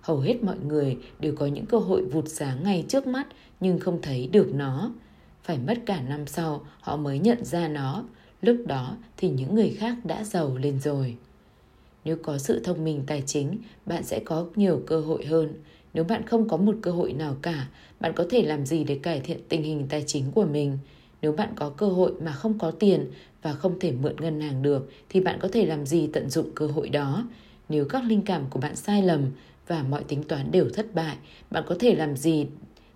Hầu 0.00 0.18
hết 0.18 0.44
mọi 0.44 0.56
người 0.66 0.98
đều 1.18 1.34
có 1.36 1.46
những 1.46 1.66
cơ 1.66 1.78
hội 1.78 2.04
vụt 2.04 2.24
sáng 2.28 2.62
ngay 2.62 2.84
trước 2.88 3.06
mắt 3.06 3.26
nhưng 3.60 3.78
không 3.78 4.02
thấy 4.02 4.26
được 4.26 4.54
nó. 4.54 4.92
Phải 5.42 5.58
mất 5.58 5.78
cả 5.86 6.00
năm 6.00 6.26
sau 6.26 6.66
họ 6.80 6.96
mới 6.96 7.18
nhận 7.18 7.44
ra 7.44 7.68
nó. 7.68 8.04
Lúc 8.42 8.56
đó 8.66 8.96
thì 9.16 9.28
những 9.28 9.54
người 9.54 9.70
khác 9.78 9.96
đã 10.04 10.24
giàu 10.24 10.56
lên 10.56 10.80
rồi. 10.80 11.16
Nếu 12.04 12.16
có 12.22 12.38
sự 12.38 12.60
thông 12.64 12.84
minh 12.84 13.02
tài 13.06 13.22
chính, 13.26 13.58
bạn 13.86 14.02
sẽ 14.02 14.20
có 14.24 14.46
nhiều 14.56 14.82
cơ 14.86 15.00
hội 15.00 15.24
hơn. 15.24 15.48
Nếu 15.94 16.04
bạn 16.04 16.26
không 16.26 16.48
có 16.48 16.56
một 16.56 16.74
cơ 16.82 16.90
hội 16.90 17.12
nào 17.12 17.36
cả, 17.42 17.68
bạn 18.00 18.12
có 18.16 18.26
thể 18.30 18.42
làm 18.42 18.66
gì 18.66 18.84
để 18.84 18.98
cải 19.02 19.20
thiện 19.20 19.38
tình 19.48 19.62
hình 19.62 19.86
tài 19.88 20.04
chính 20.06 20.32
của 20.32 20.44
mình? 20.44 20.78
Nếu 21.22 21.32
bạn 21.32 21.52
có 21.56 21.70
cơ 21.70 21.86
hội 21.86 22.12
mà 22.20 22.32
không 22.32 22.58
có 22.58 22.70
tiền 22.70 23.06
và 23.42 23.52
không 23.52 23.78
thể 23.80 23.92
mượn 23.92 24.16
ngân 24.20 24.40
hàng 24.40 24.62
được 24.62 24.90
thì 25.08 25.20
bạn 25.20 25.38
có 25.40 25.48
thể 25.52 25.66
làm 25.66 25.86
gì 25.86 26.06
tận 26.12 26.30
dụng 26.30 26.50
cơ 26.54 26.66
hội 26.66 26.88
đó? 26.88 27.24
Nếu 27.68 27.84
các 27.84 28.04
linh 28.04 28.22
cảm 28.22 28.44
của 28.50 28.60
bạn 28.60 28.76
sai 28.76 29.02
lầm 29.02 29.26
và 29.66 29.82
mọi 29.82 30.04
tính 30.04 30.22
toán 30.22 30.50
đều 30.50 30.68
thất 30.74 30.94
bại, 30.94 31.16
bạn 31.50 31.64
có 31.66 31.76
thể 31.78 31.94
làm 31.94 32.16
gì 32.16 32.46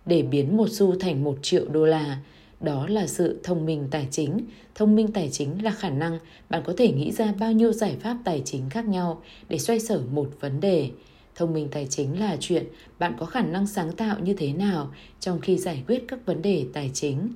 để 0.07 0.23
biến 0.23 0.57
một 0.57 0.69
xu 0.71 0.99
thành 0.99 1.25
một 1.25 1.39
triệu 1.43 1.69
đô 1.69 1.85
la? 1.85 2.19
Đó 2.61 2.87
là 2.87 3.07
sự 3.07 3.41
thông 3.43 3.67
minh 3.67 3.89
tài 3.91 4.09
chính. 4.11 4.41
Thông 4.75 4.97
minh 4.97 5.09
tài 5.13 5.29
chính 5.33 5.65
là 5.65 5.71
khả 5.71 5.91
năng 5.91 6.19
bạn 6.51 6.63
có 6.67 6.75
thể 6.77 6.93
nghĩ 6.93 7.13
ra 7.13 7.33
bao 7.39 7.53
nhiêu 7.53 7.73
giải 7.73 7.97
pháp 8.01 8.19
tài 8.25 8.43
chính 8.45 8.71
khác 8.71 8.85
nhau 8.89 9.23
để 9.49 9.59
xoay 9.59 9.81
sở 9.81 10.03
một 10.11 10.31
vấn 10.41 10.61
đề. 10.61 10.91
Thông 11.35 11.53
minh 11.53 11.69
tài 11.71 11.87
chính 11.87 12.21
là 12.21 12.37
chuyện 12.41 12.65
bạn 12.99 13.15
có 13.19 13.27
khả 13.27 13.43
năng 13.43 13.67
sáng 13.67 13.93
tạo 13.93 14.19
như 14.19 14.35
thế 14.35 14.53
nào 14.53 14.93
trong 15.21 15.41
khi 15.41 15.57
giải 15.57 15.83
quyết 15.87 16.05
các 16.09 16.27
vấn 16.27 16.43
đề 16.43 16.67
tài 16.73 16.91
chính. 16.95 17.29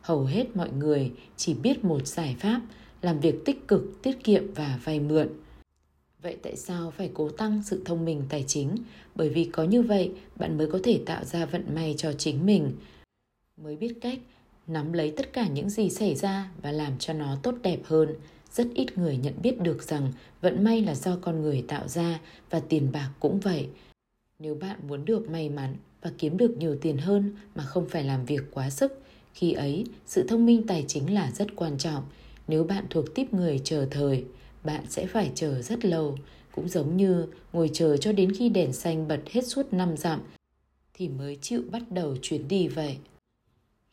Hầu 0.00 0.24
hết 0.24 0.56
mọi 0.56 0.70
người 0.70 1.12
chỉ 1.36 1.54
biết 1.54 1.84
một 1.84 2.06
giải 2.06 2.36
pháp, 2.38 2.60
làm 3.02 3.20
việc 3.20 3.44
tích 3.44 3.68
cực, 3.68 4.02
tiết 4.02 4.24
kiệm 4.24 4.54
và 4.54 4.80
vay 4.84 5.00
mượn. 5.00 5.28
Vậy 6.22 6.36
tại 6.42 6.56
sao 6.56 6.90
phải 6.90 7.10
cố 7.14 7.28
tăng 7.28 7.62
sự 7.62 7.82
thông 7.84 8.04
minh 8.04 8.22
tài 8.28 8.44
chính? 8.46 8.76
Bởi 9.14 9.28
vì 9.28 9.44
có 9.44 9.64
như 9.64 9.82
vậy, 9.82 10.12
bạn 10.36 10.58
mới 10.58 10.66
có 10.66 10.78
thể 10.82 11.00
tạo 11.06 11.24
ra 11.24 11.46
vận 11.46 11.74
may 11.74 11.94
cho 11.98 12.12
chính 12.12 12.46
mình. 12.46 12.72
Mới 13.56 13.76
biết 13.76 13.94
cách 14.00 14.18
nắm 14.68 14.92
lấy 14.92 15.10
tất 15.16 15.32
cả 15.32 15.48
những 15.48 15.70
gì 15.70 15.90
xảy 15.90 16.14
ra 16.14 16.50
và 16.62 16.72
làm 16.72 16.98
cho 16.98 17.12
nó 17.12 17.36
tốt 17.42 17.54
đẹp 17.62 17.78
hơn. 17.84 18.08
Rất 18.52 18.66
ít 18.74 18.98
người 18.98 19.16
nhận 19.16 19.34
biết 19.42 19.60
được 19.60 19.82
rằng 19.82 20.12
vận 20.40 20.64
may 20.64 20.80
là 20.82 20.94
do 20.94 21.16
con 21.20 21.42
người 21.42 21.64
tạo 21.68 21.88
ra 21.88 22.20
và 22.50 22.60
tiền 22.60 22.92
bạc 22.92 23.10
cũng 23.20 23.40
vậy. 23.40 23.68
Nếu 24.38 24.54
bạn 24.54 24.78
muốn 24.88 25.04
được 25.04 25.30
may 25.30 25.48
mắn 25.48 25.76
và 26.02 26.10
kiếm 26.18 26.36
được 26.36 26.56
nhiều 26.58 26.76
tiền 26.80 26.98
hơn 26.98 27.36
mà 27.54 27.64
không 27.64 27.88
phải 27.88 28.04
làm 28.04 28.24
việc 28.24 28.42
quá 28.50 28.70
sức, 28.70 29.02
khi 29.34 29.52
ấy 29.52 29.84
sự 30.06 30.24
thông 30.28 30.46
minh 30.46 30.66
tài 30.66 30.84
chính 30.88 31.14
là 31.14 31.30
rất 31.30 31.56
quan 31.56 31.78
trọng. 31.78 32.04
Nếu 32.48 32.64
bạn 32.64 32.84
thuộc 32.90 33.14
tiếp 33.14 33.34
người 33.34 33.60
chờ 33.64 33.86
thời, 33.90 34.24
bạn 34.64 34.84
sẽ 34.88 35.06
phải 35.06 35.30
chờ 35.34 35.62
rất 35.62 35.84
lâu. 35.84 36.16
Cũng 36.54 36.68
giống 36.68 36.96
như 36.96 37.26
ngồi 37.52 37.70
chờ 37.72 37.96
cho 37.96 38.12
đến 38.12 38.32
khi 38.32 38.48
đèn 38.48 38.72
xanh 38.72 39.08
bật 39.08 39.20
hết 39.30 39.46
suốt 39.46 39.72
năm 39.72 39.96
dặm, 39.96 40.20
thì 40.94 41.08
mới 41.08 41.38
chịu 41.40 41.62
bắt 41.70 41.82
đầu 41.90 42.16
chuyến 42.22 42.48
đi 42.48 42.68
vậy. 42.68 42.96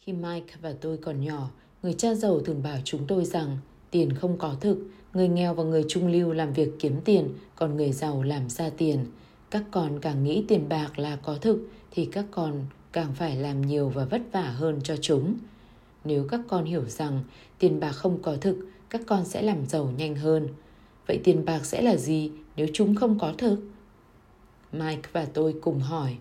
Khi 0.06 0.14
Mike 0.14 0.54
và 0.62 0.74
tôi 0.82 0.98
còn 0.98 1.22
nhỏ, 1.22 1.50
người 1.84 1.94
cha 1.94 2.14
giàu 2.14 2.40
thường 2.40 2.64
bảo 2.64 2.78
chúng 2.84 3.08
tôi 3.08 3.26
rằng 3.26 3.58
tiền 3.92 4.14
không 4.14 4.38
có 4.38 4.56
thực, 4.62 4.78
người 5.14 5.28
nghèo 5.28 5.54
và 5.54 5.64
người 5.64 5.86
trung 5.88 6.08
lưu 6.08 6.32
làm 6.32 6.54
việc 6.54 6.70
kiếm 6.80 7.02
tiền, 7.06 7.30
còn 7.56 7.78
người 7.78 7.92
giàu 7.92 8.24
làm 8.24 8.50
ra 8.50 8.70
tiền. 8.78 9.06
Các 9.52 9.64
con 9.72 10.00
càng 10.00 10.24
nghĩ 10.24 10.46
tiền 10.48 10.70
bạc 10.70 11.00
là 11.00 11.16
có 11.16 11.36
thực 11.36 11.70
thì 11.92 12.06
các 12.06 12.26
con 12.32 12.66
càng 12.92 13.14
phải 13.16 13.36
làm 13.36 13.62
nhiều 13.62 13.90
và 13.90 14.06
vất 14.06 14.22
vả 14.32 14.42
hơn 14.42 14.80
cho 14.84 14.96
chúng. 15.02 15.36
Nếu 16.04 16.28
các 16.30 16.42
con 16.48 16.66
hiểu 16.66 16.86
rằng 16.86 17.24
tiền 17.60 17.80
bạc 17.80 17.92
không 17.92 18.22
có 18.22 18.36
thực, 18.42 18.58
các 18.90 19.02
con 19.08 19.26
sẽ 19.26 19.42
làm 19.42 19.66
giàu 19.66 19.94
nhanh 19.98 20.16
hơn. 20.16 20.48
Vậy 21.08 21.20
tiền 21.24 21.46
bạc 21.46 21.66
sẽ 21.66 21.82
là 21.82 21.96
gì 21.96 22.32
nếu 22.56 22.68
chúng 22.74 22.96
không 22.96 23.20
có 23.20 23.34
thực? 23.38 23.58
Mike 24.72 25.10
và 25.14 25.26
tôi 25.34 25.56
cùng 25.62 25.80
hỏi. 25.80 26.18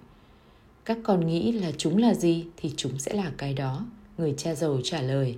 Các 0.84 0.98
con 1.02 1.26
nghĩ 1.26 1.52
là 1.52 1.72
chúng 1.76 1.98
là 1.98 2.14
gì 2.14 2.46
thì 2.56 2.72
chúng 2.76 2.98
sẽ 2.98 3.14
là 3.14 3.32
cái 3.36 3.54
đó, 3.54 3.86
người 4.18 4.34
cha 4.36 4.54
giàu 4.54 4.80
trả 4.84 5.02
lời. 5.02 5.36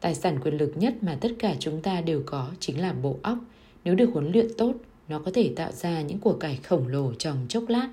Tài 0.00 0.14
sản 0.14 0.38
quyền 0.40 0.56
lực 0.56 0.72
nhất 0.76 0.94
mà 1.00 1.18
tất 1.20 1.28
cả 1.38 1.54
chúng 1.58 1.82
ta 1.82 2.00
đều 2.00 2.22
có 2.26 2.50
chính 2.60 2.80
là 2.80 2.92
bộ 2.92 3.18
óc. 3.22 3.38
Nếu 3.84 3.94
được 3.94 4.10
huấn 4.12 4.32
luyện 4.32 4.46
tốt, 4.58 4.74
nó 5.08 5.18
có 5.18 5.30
thể 5.34 5.52
tạo 5.56 5.72
ra 5.72 6.00
những 6.00 6.18
của 6.18 6.32
cải 6.32 6.56
khổng 6.56 6.88
lồ 6.88 7.14
trong 7.14 7.46
chốc 7.48 7.68
lát. 7.68 7.88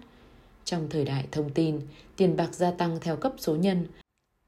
Trong 0.66 0.88
thời 0.90 1.06
đại 1.06 1.26
thông 1.32 1.50
tin, 1.50 1.80
tiền 2.16 2.36
bạc 2.36 2.54
gia 2.54 2.72
tăng 2.72 2.98
theo 3.02 3.16
cấp 3.16 3.34
số 3.38 3.56
nhân. 3.56 3.86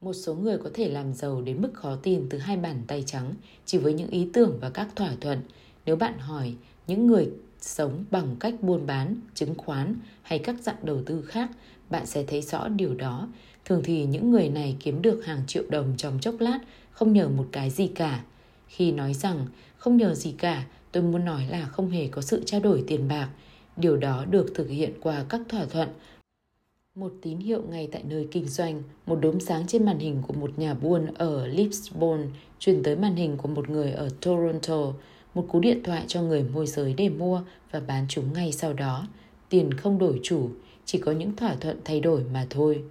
Một 0.00 0.12
số 0.12 0.34
người 0.34 0.58
có 0.58 0.70
thể 0.74 0.88
làm 0.88 1.14
giàu 1.14 1.42
đến 1.42 1.62
mức 1.62 1.70
khó 1.74 1.96
tin 2.02 2.26
từ 2.30 2.38
hai 2.38 2.56
bàn 2.56 2.82
tay 2.86 3.02
trắng 3.06 3.34
chỉ 3.64 3.78
với 3.78 3.94
những 3.94 4.10
ý 4.10 4.28
tưởng 4.32 4.58
và 4.60 4.70
các 4.70 4.88
thỏa 4.96 5.14
thuận. 5.20 5.40
Nếu 5.86 5.96
bạn 5.96 6.18
hỏi 6.18 6.54
những 6.86 7.06
người 7.06 7.30
sống 7.62 8.04
bằng 8.10 8.36
cách 8.40 8.54
buôn 8.62 8.86
bán, 8.86 9.16
chứng 9.34 9.54
khoán 9.54 9.96
hay 10.22 10.38
các 10.38 10.56
dạng 10.62 10.76
đầu 10.82 11.02
tư 11.06 11.22
khác, 11.22 11.50
bạn 11.90 12.06
sẽ 12.06 12.24
thấy 12.24 12.42
rõ 12.42 12.68
điều 12.68 12.94
đó. 12.94 13.28
Thường 13.64 13.80
thì 13.84 14.04
những 14.04 14.30
người 14.30 14.48
này 14.48 14.76
kiếm 14.80 15.02
được 15.02 15.24
hàng 15.24 15.42
triệu 15.46 15.62
đồng 15.68 15.94
trong 15.96 16.18
chốc 16.20 16.34
lát, 16.40 16.58
không 16.90 17.12
nhờ 17.12 17.28
một 17.28 17.46
cái 17.52 17.70
gì 17.70 17.86
cả. 17.86 18.24
Khi 18.66 18.92
nói 18.92 19.14
rằng 19.14 19.46
không 19.76 19.96
nhờ 19.96 20.14
gì 20.14 20.32
cả, 20.32 20.64
tôi 20.92 21.02
muốn 21.02 21.24
nói 21.24 21.46
là 21.50 21.66
không 21.66 21.90
hề 21.90 22.08
có 22.08 22.22
sự 22.22 22.42
trao 22.46 22.60
đổi 22.60 22.84
tiền 22.86 23.08
bạc. 23.08 23.28
Điều 23.76 23.96
đó 23.96 24.24
được 24.24 24.52
thực 24.54 24.68
hiện 24.68 24.92
qua 25.00 25.24
các 25.28 25.40
thỏa 25.48 25.64
thuận. 25.64 25.88
Một 26.94 27.12
tín 27.22 27.38
hiệu 27.38 27.62
ngay 27.70 27.88
tại 27.92 28.02
nơi 28.08 28.28
kinh 28.30 28.48
doanh, 28.48 28.82
một 29.06 29.18
đốm 29.20 29.40
sáng 29.40 29.66
trên 29.66 29.84
màn 29.84 29.98
hình 29.98 30.22
của 30.26 30.34
một 30.34 30.58
nhà 30.58 30.74
buôn 30.74 31.14
ở 31.14 31.46
Lisbon 31.46 32.26
truyền 32.58 32.82
tới 32.82 32.96
màn 32.96 33.16
hình 33.16 33.36
của 33.36 33.48
một 33.48 33.70
người 33.70 33.92
ở 33.92 34.08
Toronto, 34.20 34.92
một 35.34 35.46
cú 35.48 35.60
điện 35.60 35.82
thoại 35.84 36.04
cho 36.06 36.22
người 36.22 36.42
môi 36.42 36.66
giới 36.66 36.94
để 36.94 37.08
mua 37.08 37.42
và 37.70 37.80
bán 37.80 38.06
chúng 38.08 38.32
ngay 38.32 38.52
sau 38.52 38.72
đó. 38.72 39.06
Tiền 39.48 39.74
không 39.74 39.98
đổi 39.98 40.20
chủ, 40.22 40.50
chỉ 40.84 40.98
có 40.98 41.12
những 41.12 41.36
thỏa 41.36 41.54
thuận 41.54 41.80
thay 41.84 42.00
đổi 42.00 42.24
mà 42.32 42.46
thôi. 42.50 42.84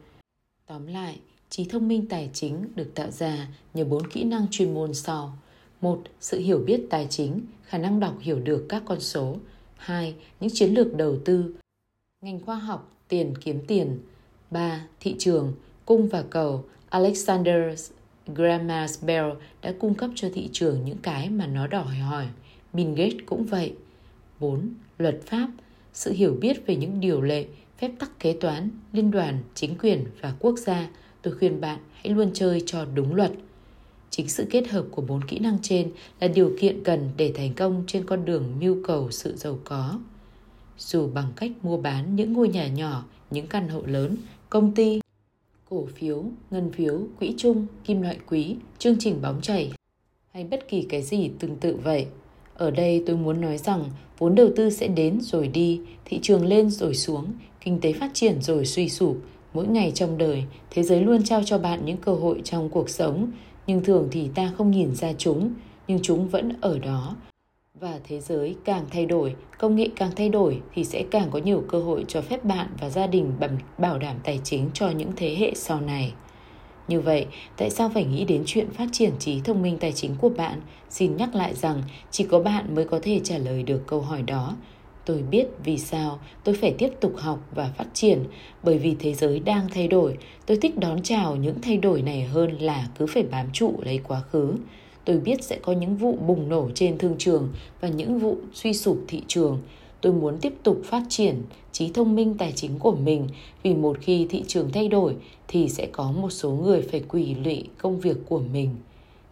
Tóm 0.67 0.88
lại, 0.88 1.19
trí 1.50 1.65
thông 1.65 1.88
minh 1.88 2.05
tài 2.10 2.29
chính 2.33 2.67
được 2.75 2.95
tạo 2.95 3.12
ra 3.12 3.48
nhờ 3.74 3.86
bốn 3.86 4.07
kỹ 4.07 4.24
năng 4.24 4.48
chuyên 4.51 4.74
môn 4.74 4.93
sau. 4.93 5.38
một 5.81 6.01
Sự 6.19 6.39
hiểu 6.39 6.60
biết 6.60 6.81
tài 6.89 7.07
chính, 7.10 7.41
khả 7.63 7.77
năng 7.77 8.00
đọc 8.00 8.15
hiểu 8.19 8.39
được 8.39 8.65
các 8.69 8.83
con 8.86 9.00
số. 9.00 9.36
2. 9.75 10.15
Những 10.39 10.51
chiến 10.53 10.74
lược 10.74 10.95
đầu 10.95 11.17
tư. 11.25 11.55
Ngành 12.21 12.39
khoa 12.39 12.55
học, 12.55 12.91
tiền 13.07 13.33
kiếm 13.41 13.60
tiền. 13.67 14.00
3. 14.51 14.86
Thị 15.00 15.15
trường, 15.19 15.53
cung 15.86 16.07
và 16.07 16.24
cầu. 16.29 16.63
Alexander 16.89 17.91
Grandma's 18.27 19.05
Bell 19.05 19.29
đã 19.61 19.73
cung 19.79 19.93
cấp 19.93 20.09
cho 20.15 20.29
thị 20.33 20.49
trường 20.51 20.85
những 20.85 20.97
cái 20.97 21.29
mà 21.29 21.47
nó 21.47 21.67
đòi 21.67 21.95
hỏi. 21.95 22.27
Bill 22.73 22.93
Gates 22.93 23.19
cũng 23.25 23.45
vậy. 23.45 23.73
4. 24.39 24.69
Luật 24.97 25.21
pháp, 25.25 25.47
sự 25.93 26.11
hiểu 26.11 26.37
biết 26.41 26.65
về 26.65 26.75
những 26.75 26.99
điều 26.99 27.21
lệ, 27.21 27.45
phép 27.77 27.91
tắc 27.99 28.19
kế 28.19 28.33
toán, 28.33 28.69
liên 28.93 29.11
đoàn, 29.11 29.39
chính 29.53 29.77
quyền 29.77 30.05
và 30.21 30.33
quốc 30.39 30.59
gia. 30.59 30.89
Tôi 31.21 31.33
khuyên 31.39 31.61
bạn 31.61 31.79
hãy 31.93 32.13
luôn 32.13 32.31
chơi 32.33 32.63
cho 32.65 32.85
đúng 32.85 33.15
luật. 33.15 33.31
Chính 34.09 34.29
sự 34.29 34.45
kết 34.49 34.67
hợp 34.67 34.85
của 34.91 35.01
bốn 35.01 35.23
kỹ 35.23 35.39
năng 35.39 35.57
trên 35.61 35.91
là 36.19 36.27
điều 36.27 36.55
kiện 36.59 36.83
cần 36.83 37.09
để 37.17 37.33
thành 37.35 37.53
công 37.53 37.83
trên 37.87 38.05
con 38.05 38.25
đường 38.25 38.59
mưu 38.59 38.77
cầu 38.83 39.11
sự 39.11 39.35
giàu 39.37 39.59
có. 39.63 39.99
Dù 40.77 41.09
bằng 41.13 41.31
cách 41.35 41.51
mua 41.61 41.77
bán 41.77 42.15
những 42.15 42.33
ngôi 42.33 42.49
nhà 42.49 42.67
nhỏ, 42.67 43.05
những 43.31 43.47
căn 43.47 43.69
hộ 43.69 43.81
lớn, 43.85 44.17
công 44.49 44.71
ty, 44.71 45.00
cổ 45.71 45.87
phiếu, 45.95 46.23
ngân 46.51 46.71
phiếu, 46.71 46.99
quỹ 47.19 47.33
chung, 47.37 47.65
kim 47.85 48.01
loại 48.01 48.17
quý, 48.29 48.55
chương 48.77 48.95
trình 48.99 49.21
bóng 49.21 49.41
chảy 49.41 49.71
hay 50.33 50.43
bất 50.43 50.67
kỳ 50.67 50.81
cái 50.81 51.01
gì 51.01 51.31
tương 51.39 51.55
tự 51.55 51.75
vậy. 51.83 52.05
Ở 52.55 52.71
đây 52.71 53.03
tôi 53.05 53.17
muốn 53.17 53.41
nói 53.41 53.57
rằng 53.57 53.83
vốn 54.17 54.35
đầu 54.35 54.49
tư 54.55 54.69
sẽ 54.69 54.87
đến 54.87 55.21
rồi 55.21 55.47
đi, 55.47 55.81
thị 56.05 56.19
trường 56.21 56.45
lên 56.45 56.69
rồi 56.69 56.93
xuống, 56.93 57.25
kinh 57.61 57.81
tế 57.81 57.93
phát 57.93 58.11
triển 58.13 58.41
rồi 58.41 58.65
suy 58.65 58.89
sụp. 58.89 59.17
Mỗi 59.53 59.67
ngày 59.67 59.91
trong 59.95 60.17
đời, 60.17 60.43
thế 60.69 60.83
giới 60.83 61.01
luôn 61.01 61.23
trao 61.23 61.43
cho 61.45 61.57
bạn 61.57 61.85
những 61.85 61.97
cơ 61.97 62.13
hội 62.13 62.41
trong 62.43 62.69
cuộc 62.69 62.89
sống, 62.89 63.31
nhưng 63.67 63.83
thường 63.83 64.07
thì 64.11 64.29
ta 64.35 64.53
không 64.57 64.71
nhìn 64.71 64.95
ra 64.95 65.13
chúng, 65.17 65.53
nhưng 65.87 65.99
chúng 66.01 66.27
vẫn 66.27 66.53
ở 66.61 66.79
đó. 66.79 67.15
Và 67.81 68.00
thế 68.03 68.19
giới 68.19 68.55
càng 68.65 68.85
thay 68.91 69.05
đổi, 69.05 69.35
công 69.57 69.75
nghệ 69.75 69.88
càng 69.95 70.11
thay 70.15 70.29
đổi 70.29 70.61
thì 70.73 70.83
sẽ 70.83 71.03
càng 71.11 71.27
có 71.31 71.39
nhiều 71.39 71.63
cơ 71.67 71.79
hội 71.79 72.05
cho 72.07 72.21
phép 72.21 72.45
bạn 72.45 72.67
và 72.79 72.89
gia 72.89 73.07
đình 73.07 73.33
bảo 73.77 74.00
đảm 74.00 74.15
tài 74.23 74.39
chính 74.43 74.69
cho 74.73 74.89
những 74.89 75.11
thế 75.15 75.35
hệ 75.35 75.51
sau 75.55 75.81
này. 75.81 76.13
Như 76.88 77.01
vậy, 77.01 77.25
tại 77.57 77.69
sao 77.69 77.91
phải 77.93 78.03
nghĩ 78.03 78.25
đến 78.25 78.43
chuyện 78.45 78.71
phát 78.71 78.88
triển 78.91 79.11
trí 79.19 79.41
thông 79.43 79.61
minh 79.61 79.77
tài 79.77 79.91
chính 79.91 80.15
của 80.21 80.29
bạn? 80.29 80.61
Xin 80.89 81.17
nhắc 81.17 81.35
lại 81.35 81.55
rằng 81.55 81.83
chỉ 82.11 82.23
có 82.23 82.39
bạn 82.39 82.75
mới 82.75 82.85
có 82.85 83.00
thể 83.01 83.19
trả 83.23 83.38
lời 83.38 83.63
được 83.63 83.88
câu 83.88 84.01
hỏi 84.01 84.21
đó. 84.21 84.55
Tôi 85.05 85.23
biết 85.31 85.47
vì 85.63 85.77
sao 85.77 86.19
tôi 86.43 86.55
phải 86.55 86.75
tiếp 86.77 86.89
tục 87.00 87.13
học 87.17 87.39
và 87.55 87.71
phát 87.77 87.88
triển, 87.93 88.23
bởi 88.63 88.77
vì 88.77 88.95
thế 89.00 89.13
giới 89.13 89.39
đang 89.39 89.67
thay 89.73 89.88
đổi. 89.88 90.17
Tôi 90.45 90.57
thích 90.57 90.77
đón 90.77 91.03
chào 91.03 91.35
những 91.35 91.61
thay 91.61 91.77
đổi 91.77 92.01
này 92.01 92.23
hơn 92.23 92.57
là 92.59 92.88
cứ 93.00 93.05
phải 93.07 93.23
bám 93.23 93.47
trụ 93.53 93.73
lấy 93.81 94.00
quá 94.03 94.21
khứ. 94.31 94.55
Tôi 95.05 95.17
biết 95.17 95.43
sẽ 95.43 95.60
có 95.62 95.74
những 95.74 95.96
vụ 95.96 96.15
bùng 96.27 96.50
nổ 96.50 96.70
trên 96.75 96.98
thương 96.98 97.15
trường 97.17 97.50
và 97.81 97.88
những 97.88 98.20
vụ 98.20 98.38
suy 98.53 98.74
sụp 98.74 99.00
thị 99.08 99.22
trường. 99.27 99.62
Tôi 100.01 100.13
muốn 100.13 100.38
tiếp 100.41 100.53
tục 100.63 100.81
phát 100.86 101.03
triển 101.10 101.43
trí 101.72 101.91
thông 101.93 102.15
minh 102.15 102.36
tài 102.38 102.51
chính 102.51 102.79
của 102.79 102.96
mình 102.96 103.27
vì 103.63 103.74
một 103.74 103.98
khi 104.01 104.27
thị 104.29 104.43
trường 104.48 104.72
thay 104.72 104.88
đổi 104.88 105.15
thì 105.48 105.70
sẽ 105.70 105.88
có 105.91 106.12
một 106.12 106.29
số 106.29 106.51
người 106.51 106.81
phải 106.81 107.03
quỳ 107.10 107.36
lụy 107.36 107.63
công 107.77 108.00
việc 108.00 108.17
của 108.29 108.39
mình. 108.53 108.75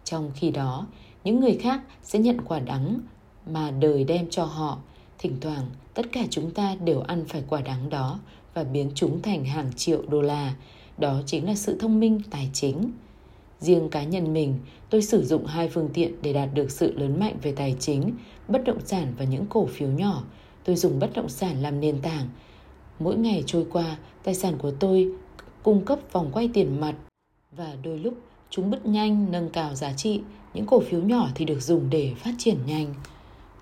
Trong 0.03 0.31
khi 0.35 0.51
đó, 0.51 0.87
những 1.23 1.39
người 1.39 1.55
khác 1.55 1.81
sẽ 2.03 2.19
nhận 2.19 2.41
quả 2.41 2.59
đắng 2.59 2.99
mà 3.45 3.71
đời 3.71 4.03
đem 4.03 4.29
cho 4.29 4.43
họ. 4.43 4.77
Thỉnh 5.17 5.35
thoảng, 5.41 5.65
tất 5.93 6.11
cả 6.11 6.25
chúng 6.29 6.51
ta 6.51 6.75
đều 6.85 7.01
ăn 7.01 7.25
phải 7.27 7.43
quả 7.49 7.61
đắng 7.61 7.89
đó 7.89 8.19
và 8.53 8.63
biến 8.63 8.91
chúng 8.95 9.21
thành 9.21 9.45
hàng 9.45 9.71
triệu 9.75 10.01
đô 10.07 10.21
la. 10.21 10.55
Đó 10.97 11.21
chính 11.25 11.45
là 11.45 11.55
sự 11.55 11.77
thông 11.79 11.99
minh 11.99 12.21
tài 12.29 12.49
chính 12.53 12.91
riêng 13.59 13.89
cá 13.89 14.03
nhân 14.03 14.33
mình 14.33 14.55
tôi 14.89 15.01
sử 15.01 15.23
dụng 15.23 15.45
hai 15.45 15.69
phương 15.69 15.89
tiện 15.93 16.13
để 16.21 16.33
đạt 16.33 16.49
được 16.53 16.71
sự 16.71 16.93
lớn 16.97 17.19
mạnh 17.19 17.35
về 17.41 17.53
tài 17.55 17.75
chính 17.79 18.13
bất 18.47 18.63
động 18.63 18.79
sản 18.85 19.13
và 19.17 19.25
những 19.25 19.45
cổ 19.49 19.65
phiếu 19.65 19.89
nhỏ 19.89 20.23
tôi 20.63 20.75
dùng 20.75 20.99
bất 20.99 21.09
động 21.13 21.29
sản 21.29 21.61
làm 21.61 21.79
nền 21.79 22.01
tảng. 22.01 22.29
Mỗi 22.99 23.17
ngày 23.17 23.43
trôi 23.45 23.65
qua, 23.71 23.97
tài 24.23 24.35
sản 24.35 24.57
của 24.57 24.71
tôi 24.71 25.11
cung 25.63 25.85
cấp 25.85 25.99
vòng 26.11 26.29
quay 26.33 26.49
tiền 26.53 26.79
mặt 26.79 26.95
và 27.51 27.75
đôi 27.83 27.99
lúc 27.99 28.13
chúng 28.49 28.71
bứt 28.71 28.85
nhanh 28.85 29.31
nâng 29.31 29.49
cao 29.49 29.75
giá 29.75 29.93
trị, 29.93 30.21
những 30.53 30.65
cổ 30.65 30.79
phiếu 30.79 31.01
nhỏ 31.01 31.29
thì 31.35 31.45
được 31.45 31.61
dùng 31.61 31.89
để 31.89 32.13
phát 32.17 32.33
triển 32.37 32.57
nhanh. 32.65 32.93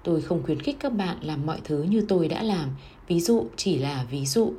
Tôi 0.03 0.21
không 0.21 0.43
khuyến 0.43 0.59
khích 0.59 0.77
các 0.79 0.93
bạn 0.93 1.17
làm 1.21 1.45
mọi 1.45 1.59
thứ 1.63 1.83
như 1.83 2.05
tôi 2.07 2.27
đã 2.27 2.43
làm, 2.43 2.69
ví 3.07 3.19
dụ 3.19 3.45
chỉ 3.55 3.77
là 3.77 4.05
ví 4.11 4.25
dụ. 4.25 4.53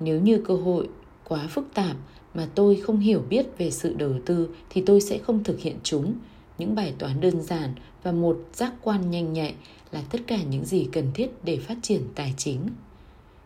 Nếu 0.00 0.20
như 0.20 0.42
cơ 0.44 0.56
hội 0.56 0.88
quá 1.24 1.46
phức 1.50 1.74
tạp 1.74 1.96
mà 2.34 2.48
tôi 2.54 2.76
không 2.76 2.98
hiểu 2.98 3.22
biết 3.28 3.46
về 3.58 3.70
sự 3.70 3.94
đầu 3.94 4.14
tư 4.26 4.48
thì 4.70 4.82
tôi 4.86 5.00
sẽ 5.00 5.18
không 5.18 5.44
thực 5.44 5.60
hiện 5.60 5.76
chúng. 5.82 6.14
Những 6.58 6.74
bài 6.74 6.94
toán 6.98 7.20
đơn 7.20 7.42
giản 7.42 7.74
và 8.02 8.12
một 8.12 8.44
giác 8.52 8.72
quan 8.82 9.10
nhanh 9.10 9.32
nhạy 9.32 9.54
là 9.92 10.02
tất 10.10 10.18
cả 10.26 10.42
những 10.42 10.64
gì 10.64 10.88
cần 10.92 11.10
thiết 11.14 11.30
để 11.44 11.56
phát 11.56 11.76
triển 11.82 12.02
tài 12.14 12.34
chính. 12.36 12.60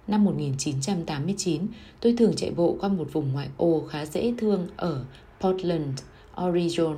Năm 0.07 0.25
1989, 0.25 1.63
tôi 2.01 2.15
thường 2.19 2.33
chạy 2.37 2.51
bộ 2.51 2.77
qua 2.81 2.89
một 2.89 3.13
vùng 3.13 3.33
ngoại 3.33 3.49
ô 3.57 3.83
khá 3.89 4.07
dễ 4.07 4.35
thương 4.39 4.69
ở 4.77 5.05
Portland, 5.41 5.99
Oregon. 6.43 6.97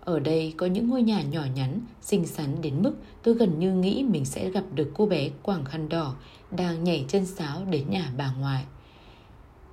Ở 0.00 0.20
đây 0.20 0.54
có 0.56 0.66
những 0.66 0.88
ngôi 0.88 1.02
nhà 1.02 1.22
nhỏ 1.22 1.42
nhắn, 1.54 1.80
xinh 2.02 2.26
xắn 2.26 2.62
đến 2.62 2.82
mức 2.82 2.92
tôi 3.22 3.34
gần 3.34 3.58
như 3.58 3.72
nghĩ 3.72 4.04
mình 4.08 4.24
sẽ 4.24 4.50
gặp 4.50 4.64
được 4.74 4.90
cô 4.94 5.06
bé 5.06 5.30
quàng 5.42 5.64
khăn 5.64 5.88
đỏ 5.88 6.14
đang 6.50 6.84
nhảy 6.84 7.04
chân 7.08 7.26
sáo 7.26 7.64
đến 7.70 7.90
nhà 7.90 8.12
bà 8.16 8.34
ngoại. 8.40 8.64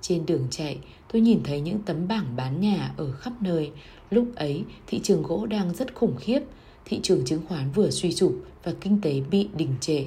Trên 0.02 0.26
đường 0.26 0.46
chạy, 0.50 0.78
tôi 1.12 1.22
nhìn 1.22 1.40
thấy 1.44 1.60
những 1.60 1.78
tấm 1.78 2.08
bảng 2.08 2.36
bán 2.36 2.60
nhà 2.60 2.94
ở 2.96 3.12
khắp 3.12 3.32
nơi. 3.40 3.70
Lúc 4.10 4.26
ấy, 4.36 4.64
thị 4.86 5.00
trường 5.02 5.22
gỗ 5.22 5.46
đang 5.46 5.74
rất 5.74 5.94
khủng 5.94 6.16
khiếp– 6.16 6.40
thị 6.84 7.00
trường 7.02 7.24
chứng 7.24 7.42
khoán 7.48 7.70
vừa 7.70 7.90
suy 7.90 8.12
sụp 8.12 8.34
và 8.64 8.72
kinh 8.80 9.00
tế 9.00 9.20
bị 9.30 9.48
đình 9.56 9.74
trệ. 9.80 10.06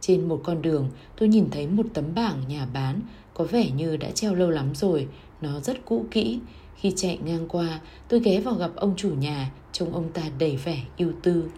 Trên 0.00 0.28
một 0.28 0.40
con 0.44 0.62
đường, 0.62 0.90
tôi 1.16 1.28
nhìn 1.28 1.50
thấy 1.50 1.66
một 1.66 1.86
tấm 1.94 2.04
bảng 2.14 2.42
nhà 2.48 2.66
bán 2.72 3.00
có 3.34 3.44
vẻ 3.44 3.70
như 3.70 3.96
đã 3.96 4.10
treo 4.10 4.34
lâu 4.34 4.50
lắm 4.50 4.74
rồi, 4.74 5.08
nó 5.40 5.60
rất 5.60 5.84
cũ 5.84 6.04
kỹ. 6.10 6.40
Khi 6.76 6.92
chạy 6.96 7.18
ngang 7.24 7.48
qua, 7.48 7.80
tôi 8.08 8.20
ghé 8.20 8.40
vào 8.40 8.54
gặp 8.54 8.70
ông 8.76 8.94
chủ 8.96 9.10
nhà, 9.14 9.52
trông 9.72 9.94
ông 9.94 10.12
ta 10.12 10.22
đầy 10.38 10.56
vẻ 10.56 10.82
ưu 10.98 11.12
tư. 11.22 11.50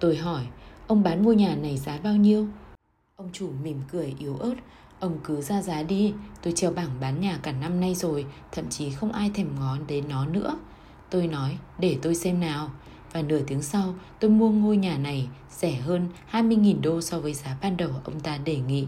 Tôi 0.00 0.16
hỏi, 0.16 0.46
ông 0.86 1.02
bán 1.02 1.22
ngôi 1.22 1.36
nhà 1.36 1.56
này 1.56 1.76
giá 1.76 1.98
bao 2.02 2.16
nhiêu? 2.16 2.46
Ông 3.16 3.28
chủ 3.32 3.50
mỉm 3.62 3.80
cười 3.92 4.14
yếu 4.18 4.36
ớt, 4.36 4.54
Ông 5.00 5.18
cứ 5.24 5.40
ra 5.40 5.62
giá 5.62 5.82
đi, 5.82 6.12
tôi 6.42 6.52
treo 6.56 6.72
bảng 6.72 7.00
bán 7.00 7.20
nhà 7.20 7.38
cả 7.42 7.52
năm 7.52 7.80
nay 7.80 7.94
rồi, 7.94 8.26
thậm 8.52 8.68
chí 8.68 8.90
không 8.90 9.12
ai 9.12 9.30
thèm 9.34 9.48
ngó 9.58 9.76
đến 9.88 10.04
nó 10.08 10.26
nữa. 10.26 10.58
Tôi 11.10 11.26
nói, 11.26 11.58
để 11.78 11.96
tôi 12.02 12.14
xem 12.14 12.40
nào. 12.40 12.70
Và 13.12 13.22
nửa 13.22 13.40
tiếng 13.46 13.62
sau, 13.62 13.94
tôi 14.20 14.30
mua 14.30 14.50
ngôi 14.50 14.76
nhà 14.76 14.98
này 14.98 15.28
rẻ 15.50 15.72
hơn 15.72 16.08
20.000 16.30 16.80
đô 16.80 17.00
so 17.00 17.20
với 17.20 17.34
giá 17.34 17.56
ban 17.62 17.76
đầu 17.76 17.90
ông 18.04 18.20
ta 18.20 18.38
đề 18.38 18.56
nghị. 18.56 18.86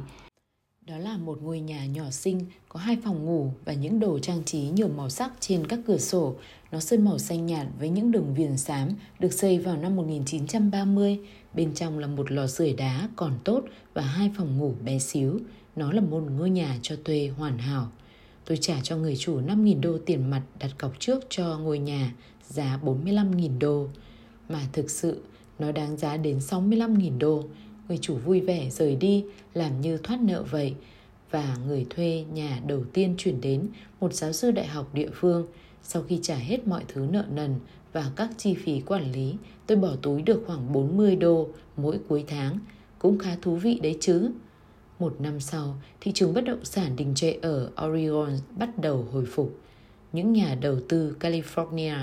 Đó 0.86 0.98
là 0.98 1.16
một 1.16 1.38
ngôi 1.42 1.60
nhà 1.60 1.86
nhỏ 1.86 2.10
xinh, 2.10 2.46
có 2.68 2.80
hai 2.80 2.98
phòng 3.04 3.24
ngủ 3.24 3.52
và 3.64 3.72
những 3.72 4.00
đồ 4.00 4.18
trang 4.18 4.44
trí 4.44 4.60
nhiều 4.60 4.88
màu 4.88 5.10
sắc 5.10 5.32
trên 5.40 5.66
các 5.66 5.78
cửa 5.86 5.98
sổ. 5.98 6.34
Nó 6.72 6.80
sơn 6.80 7.04
màu 7.04 7.18
xanh 7.18 7.46
nhạt 7.46 7.66
với 7.78 7.88
những 7.88 8.12
đường 8.12 8.34
viền 8.34 8.56
xám, 8.56 8.88
được 9.18 9.32
xây 9.32 9.58
vào 9.58 9.76
năm 9.76 9.96
1930. 9.96 11.18
Bên 11.54 11.74
trong 11.74 11.98
là 11.98 12.06
một 12.06 12.30
lò 12.32 12.46
sưởi 12.46 12.72
đá 12.72 13.08
còn 13.16 13.32
tốt 13.44 13.64
và 13.94 14.02
hai 14.02 14.30
phòng 14.36 14.58
ngủ 14.58 14.74
bé 14.84 14.98
xíu. 14.98 15.40
Nó 15.80 15.92
là 15.92 16.00
một 16.00 16.22
ngôi 16.36 16.50
nhà 16.50 16.78
cho 16.82 16.96
thuê 17.04 17.30
hoàn 17.36 17.58
hảo. 17.58 17.88
Tôi 18.44 18.58
trả 18.60 18.80
cho 18.82 18.96
người 18.96 19.16
chủ 19.16 19.40
5.000 19.40 19.80
đô 19.80 19.98
tiền 20.06 20.30
mặt 20.30 20.42
đặt 20.58 20.70
cọc 20.78 21.00
trước 21.00 21.24
cho 21.28 21.58
ngôi 21.58 21.78
nhà, 21.78 22.14
giá 22.48 22.78
45.000 22.84 23.58
đô. 23.58 23.88
Mà 24.48 24.60
thực 24.72 24.90
sự, 24.90 25.22
nó 25.58 25.72
đáng 25.72 25.96
giá 25.96 26.16
đến 26.16 26.38
65.000 26.38 27.18
đô. 27.18 27.44
Người 27.88 27.98
chủ 27.98 28.16
vui 28.16 28.40
vẻ 28.40 28.70
rời 28.70 28.96
đi, 28.96 29.24
làm 29.54 29.80
như 29.80 29.96
thoát 29.96 30.20
nợ 30.20 30.44
vậy. 30.50 30.74
Và 31.30 31.56
người 31.66 31.86
thuê 31.90 32.24
nhà 32.32 32.60
đầu 32.66 32.84
tiên 32.92 33.14
chuyển 33.18 33.40
đến 33.40 33.68
một 34.00 34.14
giáo 34.14 34.32
sư 34.32 34.50
đại 34.50 34.66
học 34.66 34.94
địa 34.94 35.10
phương. 35.14 35.46
Sau 35.82 36.02
khi 36.02 36.18
trả 36.22 36.36
hết 36.36 36.66
mọi 36.66 36.84
thứ 36.88 37.06
nợ 37.10 37.24
nần 37.30 37.54
và 37.92 38.10
các 38.16 38.30
chi 38.36 38.54
phí 38.54 38.80
quản 38.80 39.12
lý, 39.12 39.34
tôi 39.66 39.78
bỏ 39.78 39.96
túi 40.02 40.22
được 40.22 40.42
khoảng 40.46 40.72
40 40.72 41.16
đô 41.16 41.48
mỗi 41.76 41.98
cuối 42.08 42.24
tháng. 42.28 42.58
Cũng 42.98 43.18
khá 43.18 43.36
thú 43.42 43.56
vị 43.56 43.80
đấy 43.82 43.96
chứ. 44.00 44.30
Một 45.00 45.20
năm 45.20 45.40
sau, 45.40 45.74
thị 46.00 46.12
trường 46.14 46.34
bất 46.34 46.44
động 46.44 46.64
sản 46.64 46.96
đình 46.96 47.14
trệ 47.14 47.32
ở 47.42 47.70
Oregon 47.86 48.38
bắt 48.58 48.78
đầu 48.78 49.06
hồi 49.12 49.26
phục. 49.26 49.58
Những 50.12 50.32
nhà 50.32 50.56
đầu 50.60 50.76
tư 50.88 51.16
California 51.20 51.96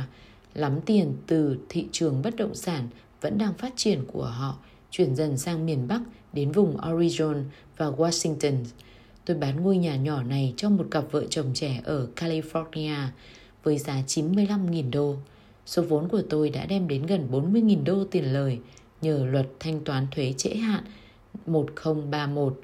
lắm 0.53 0.79
tiền 0.85 1.13
từ 1.27 1.57
thị 1.69 1.85
trường 1.91 2.21
bất 2.21 2.35
động 2.35 2.55
sản 2.55 2.87
vẫn 3.21 3.37
đang 3.37 3.53
phát 3.53 3.73
triển 3.75 4.03
của 4.13 4.25
họ 4.25 4.57
chuyển 4.91 5.15
dần 5.15 5.37
sang 5.37 5.65
miền 5.65 5.87
Bắc 5.87 6.01
đến 6.33 6.51
vùng 6.51 6.77
Oregon 6.91 7.45
và 7.77 7.85
Washington. 7.85 8.53
Tôi 9.25 9.37
bán 9.37 9.63
ngôi 9.63 9.77
nhà 9.77 9.95
nhỏ 9.95 10.23
này 10.23 10.53
cho 10.57 10.69
một 10.69 10.87
cặp 10.91 11.11
vợ 11.11 11.23
chồng 11.29 11.51
trẻ 11.53 11.81
ở 11.85 12.07
California 12.15 13.07
với 13.63 13.77
giá 13.77 14.01
95.000 14.07 14.91
đô. 14.91 15.15
Số 15.65 15.81
vốn 15.81 16.09
của 16.09 16.21
tôi 16.29 16.49
đã 16.49 16.65
đem 16.65 16.87
đến 16.87 17.05
gần 17.05 17.27
40.000 17.31 17.83
đô 17.83 18.03
tiền 18.03 18.33
lời 18.33 18.59
nhờ 19.01 19.25
luật 19.25 19.47
thanh 19.59 19.83
toán 19.83 20.07
thuế 20.11 20.33
trễ 20.37 20.55
hạn 20.55 20.83
1031 21.45 22.61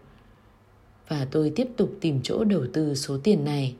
và 1.13 1.25
tôi 1.31 1.51
tiếp 1.55 1.67
tục 1.77 1.91
tìm 2.01 2.19
chỗ 2.23 2.43
đầu 2.43 2.65
tư 2.73 2.95
số 2.95 3.17
tiền 3.23 3.45
này. 3.45 3.75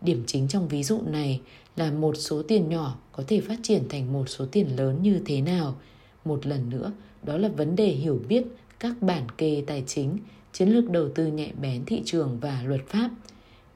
Điểm 0.00 0.22
chính 0.26 0.48
trong 0.48 0.68
ví 0.68 0.82
dụ 0.82 1.00
này 1.02 1.40
là 1.76 1.92
một 1.92 2.16
số 2.16 2.42
tiền 2.42 2.68
nhỏ 2.68 2.98
có 3.12 3.22
thể 3.26 3.40
phát 3.40 3.58
triển 3.62 3.82
thành 3.88 4.12
một 4.12 4.28
số 4.28 4.46
tiền 4.52 4.76
lớn 4.76 5.02
như 5.02 5.20
thế 5.26 5.40
nào. 5.40 5.76
Một 6.24 6.46
lần 6.46 6.70
nữa, 6.70 6.92
đó 7.22 7.36
là 7.36 7.48
vấn 7.48 7.76
đề 7.76 7.88
hiểu 7.88 8.20
biết 8.28 8.44
các 8.80 9.02
bản 9.02 9.26
kê 9.38 9.64
tài 9.66 9.84
chính, 9.86 10.18
chiến 10.52 10.68
lược 10.68 10.90
đầu 10.90 11.08
tư 11.14 11.26
nhạy 11.26 11.52
bén 11.62 11.84
thị 11.84 12.02
trường 12.04 12.38
và 12.40 12.62
luật 12.66 12.86
pháp. 12.86 13.10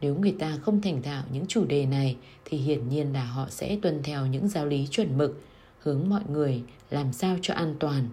Nếu 0.00 0.14
người 0.14 0.34
ta 0.38 0.58
không 0.62 0.80
thành 0.80 1.02
thạo 1.02 1.24
những 1.32 1.46
chủ 1.46 1.64
đề 1.64 1.86
này 1.86 2.16
thì 2.44 2.58
hiển 2.58 2.88
nhiên 2.88 3.12
là 3.12 3.24
họ 3.24 3.46
sẽ 3.50 3.78
tuân 3.82 4.02
theo 4.02 4.26
những 4.26 4.48
giáo 4.48 4.66
lý 4.66 4.86
chuẩn 4.90 5.18
mực, 5.18 5.42
hướng 5.78 6.08
mọi 6.08 6.22
người 6.28 6.62
làm 6.90 7.12
sao 7.12 7.36
cho 7.42 7.54
an 7.54 7.74
toàn. 7.78 8.08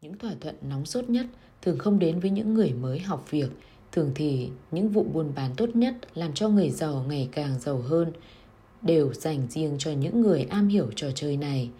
Những 0.00 0.18
thỏa 0.18 0.32
thuận 0.40 0.54
nóng 0.62 0.86
sốt 0.86 1.10
nhất 1.10 1.26
thường 1.62 1.78
không 1.78 1.98
đến 1.98 2.20
với 2.20 2.30
những 2.30 2.54
người 2.54 2.72
mới 2.72 2.98
học 2.98 3.26
việc 3.30 3.48
Thường 3.92 4.12
thì 4.14 4.48
những 4.70 4.88
vụ 4.88 5.02
buôn 5.02 5.32
bán 5.34 5.54
tốt 5.56 5.76
nhất 5.76 5.94
làm 6.14 6.34
cho 6.34 6.48
người 6.48 6.70
giàu 6.70 7.04
ngày 7.08 7.28
càng 7.32 7.60
giàu 7.60 7.78
hơn 7.78 8.12
đều 8.82 9.12
dành 9.12 9.46
riêng 9.50 9.76
cho 9.78 9.90
những 9.90 10.20
người 10.20 10.42
am 10.42 10.68
hiểu 10.68 10.90
trò 10.96 11.10
chơi 11.14 11.36
này. 11.36 11.70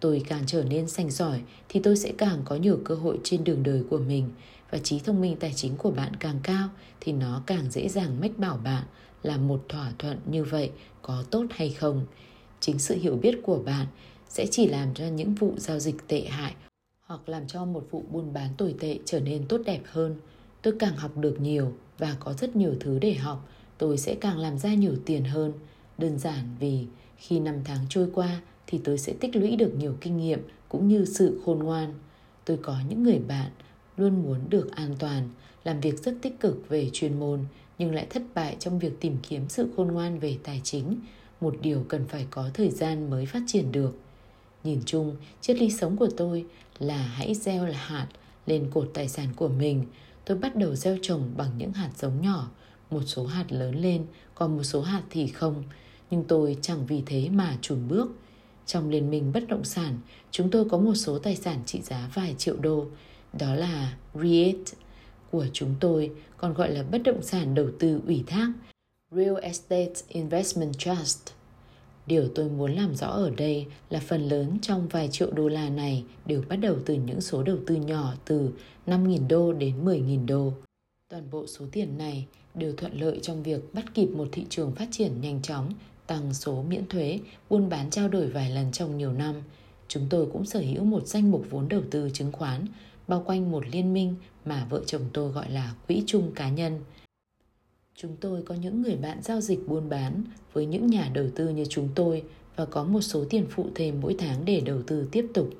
Tôi 0.00 0.22
càng 0.28 0.42
trở 0.46 0.64
nên 0.64 0.88
sành 0.88 1.10
giỏi 1.10 1.40
thì 1.68 1.80
tôi 1.82 1.96
sẽ 1.96 2.12
càng 2.18 2.42
có 2.44 2.56
nhiều 2.56 2.78
cơ 2.84 2.94
hội 2.94 3.18
trên 3.24 3.44
đường 3.44 3.62
đời 3.62 3.82
của 3.90 3.98
mình 3.98 4.30
và 4.70 4.78
trí 4.78 4.98
thông 4.98 5.20
minh 5.20 5.36
tài 5.40 5.52
chính 5.56 5.76
của 5.76 5.90
bạn 5.90 6.16
càng 6.16 6.40
cao 6.42 6.68
thì 7.00 7.12
nó 7.12 7.42
càng 7.46 7.70
dễ 7.70 7.88
dàng 7.88 8.20
mách 8.20 8.38
bảo 8.38 8.56
bạn 8.64 8.82
là 9.22 9.36
một 9.36 9.64
thỏa 9.68 9.92
thuận 9.98 10.18
như 10.26 10.44
vậy 10.44 10.70
có 11.02 11.24
tốt 11.30 11.46
hay 11.50 11.70
không. 11.70 12.06
Chính 12.60 12.78
sự 12.78 12.96
hiểu 12.96 13.16
biết 13.16 13.38
của 13.42 13.58
bạn 13.58 13.86
sẽ 14.28 14.46
chỉ 14.50 14.68
làm 14.68 14.94
cho 14.94 15.06
những 15.06 15.34
vụ 15.34 15.54
giao 15.56 15.78
dịch 15.78 16.08
tệ 16.08 16.20
hại 16.20 16.54
hoặc 17.00 17.28
làm 17.28 17.46
cho 17.46 17.64
một 17.64 17.86
vụ 17.90 18.04
buôn 18.10 18.32
bán 18.32 18.48
tồi 18.58 18.74
tệ 18.80 18.98
trở 19.04 19.20
nên 19.20 19.46
tốt 19.48 19.60
đẹp 19.66 19.80
hơn 19.84 20.16
tôi 20.62 20.74
càng 20.78 20.96
học 20.96 21.16
được 21.16 21.40
nhiều 21.40 21.72
và 21.98 22.16
có 22.20 22.32
rất 22.32 22.56
nhiều 22.56 22.74
thứ 22.80 22.98
để 22.98 23.14
học, 23.14 23.48
tôi 23.78 23.98
sẽ 23.98 24.14
càng 24.14 24.38
làm 24.38 24.58
ra 24.58 24.74
nhiều 24.74 24.94
tiền 25.06 25.24
hơn. 25.24 25.52
Đơn 25.98 26.18
giản 26.18 26.56
vì 26.60 26.86
khi 27.16 27.40
năm 27.40 27.54
tháng 27.64 27.86
trôi 27.88 28.08
qua 28.14 28.40
thì 28.66 28.80
tôi 28.84 28.98
sẽ 28.98 29.12
tích 29.20 29.36
lũy 29.36 29.56
được 29.56 29.74
nhiều 29.78 29.96
kinh 30.00 30.16
nghiệm 30.16 30.40
cũng 30.68 30.88
như 30.88 31.04
sự 31.04 31.40
khôn 31.44 31.58
ngoan. 31.58 31.94
Tôi 32.44 32.56
có 32.62 32.76
những 32.88 33.02
người 33.02 33.18
bạn 33.18 33.50
luôn 33.96 34.22
muốn 34.22 34.38
được 34.50 34.76
an 34.76 34.94
toàn, 34.98 35.28
làm 35.64 35.80
việc 35.80 36.02
rất 36.02 36.14
tích 36.22 36.40
cực 36.40 36.68
về 36.68 36.90
chuyên 36.92 37.20
môn, 37.20 37.40
nhưng 37.78 37.94
lại 37.94 38.06
thất 38.10 38.22
bại 38.34 38.56
trong 38.58 38.78
việc 38.78 39.00
tìm 39.00 39.16
kiếm 39.28 39.48
sự 39.48 39.68
khôn 39.76 39.88
ngoan 39.88 40.18
về 40.18 40.38
tài 40.42 40.60
chính, 40.64 40.96
một 41.40 41.56
điều 41.62 41.84
cần 41.88 42.06
phải 42.08 42.26
có 42.30 42.50
thời 42.54 42.70
gian 42.70 43.10
mới 43.10 43.26
phát 43.26 43.42
triển 43.46 43.72
được. 43.72 43.98
Nhìn 44.64 44.80
chung, 44.86 45.16
triết 45.40 45.56
lý 45.56 45.70
sống 45.70 45.96
của 45.96 46.08
tôi 46.16 46.46
là 46.78 46.96
hãy 46.96 47.34
gieo 47.34 47.66
là 47.66 47.78
hạt 47.78 48.08
lên 48.46 48.70
cột 48.74 48.90
tài 48.94 49.08
sản 49.08 49.28
của 49.36 49.48
mình 49.48 49.84
tôi 50.30 50.38
bắt 50.38 50.56
đầu 50.56 50.74
gieo 50.74 50.96
trồng 51.02 51.30
bằng 51.36 51.50
những 51.58 51.72
hạt 51.72 51.90
giống 51.96 52.20
nhỏ, 52.20 52.50
một 52.90 53.02
số 53.06 53.26
hạt 53.26 53.44
lớn 53.48 53.80
lên, 53.80 54.06
còn 54.34 54.56
một 54.56 54.62
số 54.62 54.82
hạt 54.82 55.02
thì 55.10 55.26
không. 55.26 55.62
Nhưng 56.10 56.24
tôi 56.24 56.56
chẳng 56.62 56.86
vì 56.86 57.02
thế 57.06 57.28
mà 57.30 57.58
chùn 57.60 57.88
bước. 57.88 58.10
Trong 58.66 58.90
liên 58.90 59.10
minh 59.10 59.32
bất 59.32 59.48
động 59.48 59.64
sản, 59.64 59.98
chúng 60.30 60.50
tôi 60.50 60.64
có 60.68 60.78
một 60.78 60.94
số 60.94 61.18
tài 61.18 61.36
sản 61.36 61.62
trị 61.66 61.80
giá 61.82 62.10
vài 62.14 62.34
triệu 62.38 62.56
đô. 62.56 62.86
Đó 63.32 63.54
là 63.54 63.96
REIT 64.14 64.56
của 65.30 65.46
chúng 65.52 65.74
tôi, 65.80 66.12
còn 66.36 66.54
gọi 66.54 66.70
là 66.70 66.82
bất 66.82 67.02
động 67.04 67.22
sản 67.22 67.54
đầu 67.54 67.68
tư 67.78 68.00
ủy 68.06 68.24
thác, 68.26 68.52
Real 69.10 69.36
Estate 69.42 69.94
Investment 70.08 70.78
Trust. 70.78 71.39
Điều 72.06 72.28
tôi 72.34 72.48
muốn 72.48 72.72
làm 72.72 72.94
rõ 72.94 73.06
ở 73.06 73.30
đây 73.30 73.66
là 73.90 74.00
phần 74.00 74.28
lớn 74.28 74.58
trong 74.62 74.88
vài 74.88 75.08
triệu 75.08 75.30
đô 75.30 75.48
la 75.48 75.68
này 75.68 76.04
đều 76.26 76.42
bắt 76.48 76.56
đầu 76.56 76.76
từ 76.86 76.94
những 76.94 77.20
số 77.20 77.42
đầu 77.42 77.56
tư 77.66 77.74
nhỏ 77.74 78.14
từ 78.24 78.50
5.000 78.86 79.28
đô 79.28 79.52
đến 79.52 79.84
10.000 79.84 80.26
đô. 80.26 80.52
Toàn 81.08 81.30
bộ 81.30 81.46
số 81.46 81.64
tiền 81.72 81.98
này 81.98 82.26
đều 82.54 82.72
thuận 82.76 83.00
lợi 83.00 83.18
trong 83.22 83.42
việc 83.42 83.74
bắt 83.74 83.84
kịp 83.94 84.06
một 84.06 84.28
thị 84.32 84.46
trường 84.48 84.74
phát 84.74 84.88
triển 84.90 85.20
nhanh 85.20 85.42
chóng, 85.42 85.72
tăng 86.06 86.34
số 86.34 86.62
miễn 86.62 86.86
thuế, 86.88 87.20
buôn 87.50 87.68
bán 87.68 87.90
trao 87.90 88.08
đổi 88.08 88.26
vài 88.26 88.50
lần 88.50 88.72
trong 88.72 88.98
nhiều 88.98 89.12
năm. 89.12 89.34
Chúng 89.88 90.06
tôi 90.10 90.26
cũng 90.32 90.46
sở 90.46 90.60
hữu 90.60 90.84
một 90.84 91.06
danh 91.06 91.30
mục 91.30 91.46
vốn 91.50 91.68
đầu 91.68 91.82
tư 91.90 92.10
chứng 92.12 92.32
khoán, 92.32 92.66
bao 93.08 93.22
quanh 93.26 93.50
một 93.50 93.64
liên 93.72 93.92
minh 93.92 94.14
mà 94.44 94.66
vợ 94.70 94.82
chồng 94.86 95.02
tôi 95.12 95.30
gọi 95.30 95.50
là 95.50 95.74
quỹ 95.88 96.02
chung 96.06 96.32
cá 96.34 96.50
nhân– 96.50 96.80
Chúng 98.02 98.16
tôi 98.20 98.42
có 98.42 98.54
những 98.54 98.82
người 98.82 98.96
bạn 98.96 99.22
giao 99.22 99.40
dịch 99.40 99.68
buôn 99.68 99.88
bán 99.88 100.22
với 100.52 100.66
những 100.66 100.86
nhà 100.86 101.10
đầu 101.14 101.26
tư 101.34 101.48
như 101.48 101.64
chúng 101.68 101.88
tôi 101.94 102.22
và 102.56 102.64
có 102.64 102.84
một 102.84 103.00
số 103.00 103.24
tiền 103.30 103.46
phụ 103.50 103.66
thêm 103.74 104.00
mỗi 104.00 104.16
tháng 104.18 104.44
để 104.44 104.60
đầu 104.60 104.82
tư 104.86 105.08
tiếp 105.12 105.26
tục. 105.34 105.50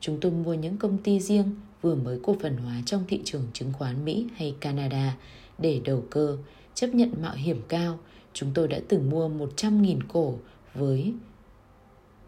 Chúng 0.00 0.20
tôi 0.20 0.32
mua 0.32 0.54
những 0.54 0.76
công 0.76 0.98
ty 0.98 1.20
riêng 1.20 1.54
vừa 1.82 1.94
mới 1.94 2.18
cổ 2.22 2.36
phần 2.42 2.56
hóa 2.56 2.82
trong 2.86 3.04
thị 3.08 3.20
trường 3.24 3.42
chứng 3.52 3.72
khoán 3.72 4.04
Mỹ 4.04 4.26
hay 4.36 4.54
Canada 4.60 5.16
để 5.58 5.80
đầu 5.84 6.04
cơ, 6.10 6.38
chấp 6.74 6.86
nhận 6.86 7.12
mạo 7.22 7.34
hiểm 7.34 7.62
cao. 7.68 7.98
Chúng 8.32 8.50
tôi 8.54 8.68
đã 8.68 8.80
từng 8.88 9.10
mua 9.10 9.28
100.000 9.28 9.98
cổ 10.08 10.34
với 10.74 11.14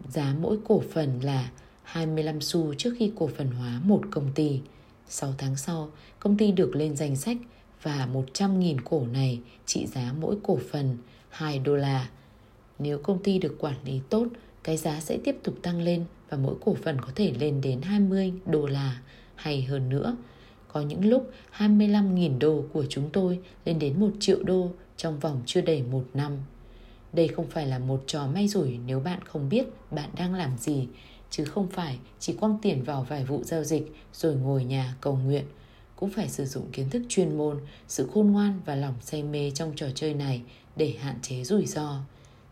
giá 0.09 0.35
mỗi 0.41 0.59
cổ 0.65 0.83
phần 0.91 1.21
là 1.23 1.51
25 1.83 2.41
xu 2.41 2.75
trước 2.75 2.95
khi 2.99 3.13
cổ 3.17 3.27
phần 3.27 3.47
hóa 3.47 3.81
một 3.85 4.03
công 4.11 4.33
ty. 4.35 4.61
6 5.09 5.35
tháng 5.39 5.57
sau, 5.57 5.91
công 6.21 6.37
ty 6.37 6.53
được 6.53 6.77
lên 6.77 6.97
danh 6.97 7.17
sách 7.17 7.37
và 7.83 8.09
100.000 8.13 8.77
cổ 8.85 9.07
này 9.13 9.41
trị 9.67 9.87
giá 9.87 10.15
mỗi 10.21 10.37
cổ 10.43 10.59
phần 10.71 10.97
2 11.29 11.59
đô 11.59 11.77
la. 11.77 12.09
Nếu 12.79 12.99
công 12.99 13.23
ty 13.23 13.39
được 13.39 13.57
quản 13.59 13.75
lý 13.85 14.01
tốt, 14.09 14.27
cái 14.65 14.77
giá 14.77 15.01
sẽ 15.01 15.19
tiếp 15.25 15.37
tục 15.43 15.55
tăng 15.63 15.83
lên 15.83 16.05
và 16.31 16.37
mỗi 16.37 16.55
cổ 16.65 16.75
phần 16.83 17.01
có 17.01 17.09
thể 17.15 17.33
lên 17.41 17.61
đến 17.61 17.83
20 17.83 18.33
đô 18.47 18.67
la 18.67 19.01
hay 19.35 19.63
hơn 19.63 19.89
nữa. 19.89 20.17
Có 20.69 20.81
những 20.81 21.05
lúc 21.05 21.31
25.000 21.57 22.39
đô 22.39 22.65
của 22.73 22.85
chúng 22.89 23.11
tôi 23.11 23.39
lên 23.65 23.79
đến 23.79 24.01
1 24.01 24.11
triệu 24.21 24.43
đô 24.43 24.71
trong 24.97 25.19
vòng 25.19 25.43
chưa 25.47 25.61
đầy 25.61 25.83
một 25.83 26.05
năm. 26.15 26.33
Đây 27.13 27.29
không 27.29 27.47
phải 27.47 27.67
là 27.67 27.79
một 27.79 28.05
trò 28.07 28.27
may 28.27 28.49
rủi 28.49 28.79
nếu 28.87 29.01
bạn 29.01 29.21
không 29.25 29.49
biết 29.49 29.65
bạn 29.91 30.11
đang 30.17 30.35
làm 30.35 30.59
gì, 30.59 30.89
chứ 31.31 31.45
không 31.45 31.69
phải 31.69 31.99
chỉ 32.19 32.33
quăng 32.33 32.59
tiền 32.63 32.83
vào 32.83 33.07
vài 33.09 33.25
vụ 33.25 33.43
giao 33.45 33.65
dịch 33.65 33.93
rồi 34.13 34.35
ngồi 34.35 34.65
nhà 34.65 34.95
cầu 35.01 35.17
nguyện– 35.17 35.45
cũng 36.03 36.11
phải 36.11 36.29
sử 36.29 36.45
dụng 36.45 36.71
kiến 36.73 36.91
thức 36.91 37.03
chuyên 37.09 37.39
môn, 37.39 37.61
sự 37.89 38.09
khôn 38.15 38.33
ngoan 38.33 38.61
và 38.65 38.75
lòng 38.75 38.95
say 39.01 39.23
mê 39.23 39.51
trong 39.51 39.73
trò 39.77 39.87
chơi 39.95 40.15
này 40.15 40.43
để 40.77 40.95
hạn 41.01 41.17
chế 41.23 41.45
rủi 41.45 41.67
ro. 41.67 42.01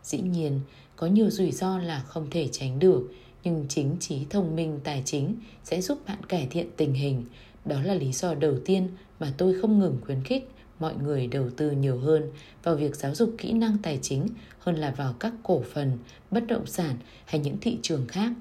Dĩ 0.03 0.17
nhiên, 0.21 0.59
có 0.95 1.07
nhiều 1.07 1.29
rủi 1.29 1.51
ro 1.51 1.77
là 1.77 1.99
không 1.99 2.29
thể 2.29 2.47
tránh 2.51 2.79
được, 2.79 3.11
nhưng 3.43 3.65
chính 3.69 3.95
trí 3.99 4.25
thông 4.29 4.55
minh 4.55 4.79
tài 4.83 5.01
chính 5.05 5.35
sẽ 5.63 5.81
giúp 5.81 5.97
bạn 6.07 6.23
cải 6.27 6.47
thiện 6.51 6.67
tình 6.77 6.93
hình. 6.93 7.25
Đó 7.65 7.81
là 7.81 7.93
lý 7.93 8.11
do 8.11 8.33
đầu 8.33 8.55
tiên 8.65 8.87
mà 9.19 9.33
tôi 9.37 9.61
không 9.61 9.79
ngừng 9.79 9.97
khuyến 10.05 10.23
khích 10.23 10.49
mọi 10.79 10.93
người 11.03 11.27
đầu 11.27 11.49
tư 11.57 11.71
nhiều 11.71 11.97
hơn 11.99 12.31
vào 12.63 12.75
việc 12.75 12.95
giáo 12.95 13.15
dục 13.15 13.35
kỹ 13.37 13.53
năng 13.53 13.77
tài 13.77 13.99
chính 14.01 14.27
hơn 14.59 14.75
là 14.75 14.91
vào 14.91 15.13
các 15.19 15.33
cổ 15.43 15.63
phần, 15.73 15.97
bất 16.31 16.47
động 16.47 16.65
sản 16.65 16.95
hay 17.25 17.41
những 17.41 17.57
thị 17.61 17.77
trường 17.81 18.07
khác. 18.07 18.31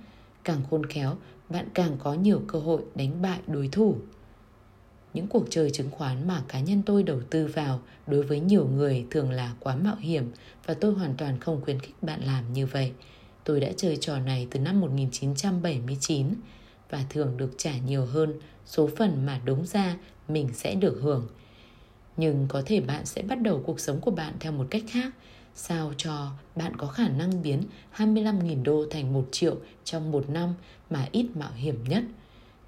Càng 0.44 0.60
khôn 0.70 0.86
khéo, 0.86 1.16
bạn 1.48 1.68
càng 1.74 1.96
có 1.98 2.14
nhiều 2.14 2.42
cơ 2.48 2.58
hội 2.58 2.82
đánh 2.94 3.22
bại 3.22 3.38
đối 3.46 3.68
thủ. 3.68 3.96
Những 5.14 5.26
cuộc 5.26 5.46
chơi 5.50 5.70
chứng 5.70 5.90
khoán 5.90 6.28
mà 6.28 6.42
cá 6.48 6.60
nhân 6.60 6.82
tôi 6.86 7.02
đầu 7.02 7.20
tư 7.30 7.46
vào 7.46 7.80
đối 8.06 8.22
với 8.22 8.40
nhiều 8.40 8.68
người 8.68 9.06
thường 9.10 9.30
là 9.30 9.54
quá 9.60 9.76
mạo 9.76 9.96
hiểm 9.96 10.32
và 10.66 10.74
tôi 10.74 10.92
hoàn 10.92 11.14
toàn 11.14 11.40
không 11.40 11.60
khuyến 11.60 11.80
khích 11.80 11.94
bạn 12.02 12.24
làm 12.24 12.52
như 12.52 12.66
vậy. 12.66 12.92
Tôi 13.44 13.60
đã 13.60 13.68
chơi 13.76 13.96
trò 13.96 14.18
này 14.18 14.48
từ 14.50 14.60
năm 14.60 14.80
1979 14.80 16.26
và 16.90 17.04
thường 17.10 17.36
được 17.36 17.50
trả 17.58 17.78
nhiều 17.78 18.06
hơn 18.06 18.34
số 18.66 18.88
phần 18.96 19.26
mà 19.26 19.40
đúng 19.44 19.66
ra 19.66 19.96
mình 20.28 20.48
sẽ 20.54 20.74
được 20.74 20.98
hưởng. 21.02 21.28
Nhưng 22.16 22.46
có 22.48 22.62
thể 22.66 22.80
bạn 22.80 23.06
sẽ 23.06 23.22
bắt 23.22 23.40
đầu 23.42 23.62
cuộc 23.66 23.80
sống 23.80 24.00
của 24.00 24.10
bạn 24.10 24.34
theo 24.40 24.52
một 24.52 24.66
cách 24.70 24.82
khác, 24.88 25.12
sao 25.54 25.92
cho 25.96 26.30
bạn 26.56 26.76
có 26.76 26.86
khả 26.86 27.08
năng 27.08 27.42
biến 27.42 27.62
25.000 27.96 28.62
đô 28.62 28.86
thành 28.90 29.12
1 29.12 29.28
triệu 29.30 29.56
trong 29.84 30.10
một 30.12 30.30
năm 30.30 30.54
mà 30.90 31.08
ít 31.12 31.26
mạo 31.34 31.52
hiểm 31.54 31.84
nhất. 31.88 32.02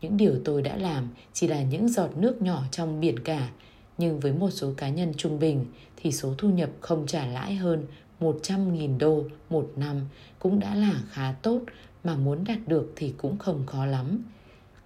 Những 0.03 0.17
điều 0.17 0.35
tôi 0.45 0.63
đã 0.63 0.77
làm 0.77 1.09
chỉ 1.33 1.47
là 1.47 1.63
những 1.63 1.89
giọt 1.89 2.17
nước 2.17 2.43
nhỏ 2.43 2.65
trong 2.71 3.01
biển 3.01 3.19
cả, 3.19 3.51
nhưng 3.99 4.21
với 4.21 4.33
một 4.33 4.51
số 4.51 4.73
cá 4.77 4.89
nhân 4.89 5.13
trung 5.17 5.39
bình 5.39 5.65
thì 5.97 6.13
số 6.13 6.35
thu 6.39 6.51
nhập 6.51 6.71
không 6.81 7.07
trả 7.07 7.27
lãi 7.27 7.55
hơn 7.55 7.87
100.000 8.21 8.99
đô 8.99 9.25
một 9.51 9.73
năm 9.77 10.01
cũng 10.39 10.61
đã 10.61 10.75
là 10.75 10.95
khá 11.11 11.33
tốt 11.33 11.61
mà 12.05 12.17
muốn 12.17 12.45
đạt 12.45 12.59
được 12.67 12.93
thì 12.97 13.15
cũng 13.17 13.39
không 13.39 13.67
khó 13.67 13.87
lắm. 13.87 14.23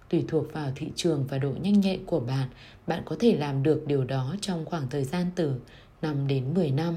Tùy 0.09 0.25
thuộc 0.27 0.53
vào 0.53 0.71
thị 0.75 0.87
trường 0.95 1.25
và 1.29 1.37
độ 1.37 1.51
nhanh 1.61 1.79
nhạy 1.79 1.99
của 2.05 2.19
bạn, 2.19 2.47
bạn 2.87 3.01
có 3.05 3.15
thể 3.19 3.35
làm 3.37 3.63
được 3.63 3.83
điều 3.87 4.03
đó 4.03 4.35
trong 4.41 4.65
khoảng 4.65 4.89
thời 4.89 5.03
gian 5.03 5.25
từ 5.35 5.53
5 6.01 6.27
đến 6.27 6.53
10 6.53 6.71
năm. 6.71 6.95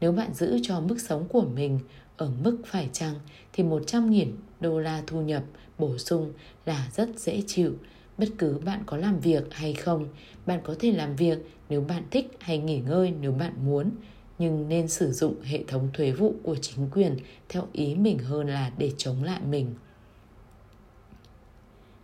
Nếu 0.00 0.12
bạn 0.12 0.34
giữ 0.34 0.58
cho 0.62 0.80
mức 0.80 1.00
sống 1.00 1.28
của 1.28 1.44
mình 1.54 1.78
ở 2.18 2.30
mức 2.44 2.58
phải 2.66 2.88
chăng 2.92 3.14
thì 3.52 3.64
100.000 3.64 4.26
đô 4.60 4.80
la 4.80 5.02
thu 5.06 5.20
nhập 5.20 5.42
bổ 5.78 5.98
sung 5.98 6.32
là 6.66 6.88
rất 6.92 7.08
dễ 7.16 7.42
chịu. 7.46 7.74
Bất 8.18 8.28
cứ 8.38 8.58
bạn 8.64 8.82
có 8.86 8.96
làm 8.96 9.20
việc 9.20 9.44
hay 9.50 9.74
không, 9.74 10.08
bạn 10.46 10.60
có 10.64 10.74
thể 10.78 10.92
làm 10.92 11.16
việc 11.16 11.38
nếu 11.68 11.80
bạn 11.80 12.02
thích 12.10 12.36
hay 12.40 12.58
nghỉ 12.58 12.78
ngơi 12.78 13.12
nếu 13.20 13.32
bạn 13.32 13.52
muốn. 13.66 13.90
Nhưng 14.38 14.68
nên 14.68 14.88
sử 14.88 15.12
dụng 15.12 15.42
hệ 15.42 15.64
thống 15.68 15.88
thuế 15.92 16.10
vụ 16.10 16.34
của 16.42 16.56
chính 16.56 16.90
quyền 16.90 17.16
theo 17.48 17.68
ý 17.72 17.94
mình 17.94 18.18
hơn 18.18 18.48
là 18.48 18.72
để 18.78 18.92
chống 18.96 19.24
lại 19.24 19.40
mình. 19.50 19.74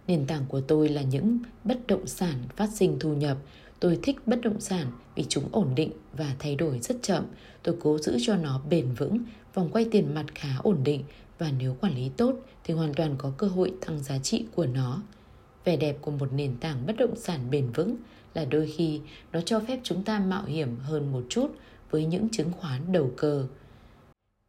Nền 0.07 0.27
tảng 0.27 0.45
của 0.49 0.61
tôi 0.61 0.89
là 0.89 1.03
những 1.03 1.39
bất 1.65 1.87
động 1.87 2.07
sản 2.07 2.35
phát 2.57 2.71
sinh 2.75 2.97
thu 3.01 3.15
nhập. 3.15 3.39
Tôi 3.81 3.99
thích 4.03 4.17
bất 4.27 4.41
động 4.41 4.61
sản 4.61 4.87
vì 5.15 5.25
chúng 5.29 5.45
ổn 5.53 5.75
định 5.75 5.91
và 6.13 6.35
thay 6.39 6.57
đổi 6.57 6.79
rất 6.79 6.97
chậm. 7.03 7.25
Tôi 7.63 7.77
cố 7.81 7.99
giữ 7.99 8.17
cho 8.21 8.37
nó 8.37 8.61
bền 8.71 8.95
vững 8.95 9.19
vòng 9.55 9.69
quay 9.73 9.87
tiền 9.91 10.15
mặt 10.15 10.27
khá 10.35 10.57
ổn 10.63 10.79
định 10.85 11.05
và 11.39 11.53
nếu 11.59 11.77
quản 11.81 11.95
lý 11.95 12.11
tốt 12.17 12.35
thì 12.65 12.75
hoàn 12.75 12.95
toàn 12.95 13.15
có 13.19 13.33
cơ 13.39 13.47
hội 13.47 13.73
tăng 13.87 14.03
giá 14.03 14.19
trị 14.19 14.45
của 14.55 14.67
nó 14.67 15.03
vẻ 15.65 15.77
đẹp 15.77 15.97
của 16.01 16.11
một 16.11 16.33
nền 16.33 16.57
tảng 16.61 16.87
bất 16.87 16.97
động 16.97 17.17
sản 17.17 17.51
bền 17.51 17.71
vững 17.71 17.97
là 18.35 18.45
đôi 18.45 18.73
khi 18.77 19.01
nó 19.33 19.41
cho 19.41 19.61
phép 19.61 19.81
chúng 19.83 20.05
ta 20.05 20.19
mạo 20.19 20.45
hiểm 20.45 20.77
hơn 20.77 21.13
một 21.13 21.25
chút 21.29 21.51
với 21.91 22.07
những 22.07 22.29
chứng 22.29 22.53
khoán 22.53 22.93
đầu 22.93 23.11
cơ. 23.17 23.47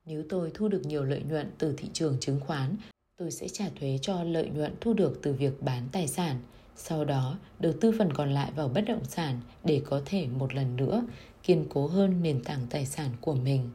Nếu 0.06 0.24
tôi 0.30 0.52
thu 0.54 0.68
được 0.68 0.82
nhiều 0.86 1.04
lợi 1.04 1.22
nhuận 1.30 1.52
từ 1.58 1.74
thị 1.78 1.88
trường 1.94 2.18
chứng 2.20 2.40
khoán, 2.40 2.76
tôi 3.18 3.32
sẽ 3.32 3.48
trả 3.48 3.70
thuế 3.80 4.00
cho 4.02 4.24
lợi 4.24 4.50
nhuận 4.50 4.74
thu 4.82 4.94
được 4.94 5.20
từ 5.22 5.34
việc 5.34 5.62
bán 5.62 5.88
tài 5.92 6.08
sản. 6.08 6.40
Sau 6.76 7.06
đó, 7.06 7.38
đầu 7.60 7.74
tư 7.82 7.94
phần 7.98 8.14
còn 8.14 8.32
lại 8.32 8.52
vào 8.56 8.68
bất 8.68 8.82
động 8.88 9.04
sản 9.04 9.40
để 9.64 9.82
có 9.86 10.02
thể 10.06 10.28
một 10.28 10.54
lần 10.54 10.76
nữa 10.76 11.06
kiên 11.44 11.66
cố 11.70 11.88
hơn 11.88 12.24
nền 12.24 12.44
tảng 12.44 12.68
tài 12.70 12.86
sản 12.86 13.10
của 13.22 13.36
mình. 13.36 13.70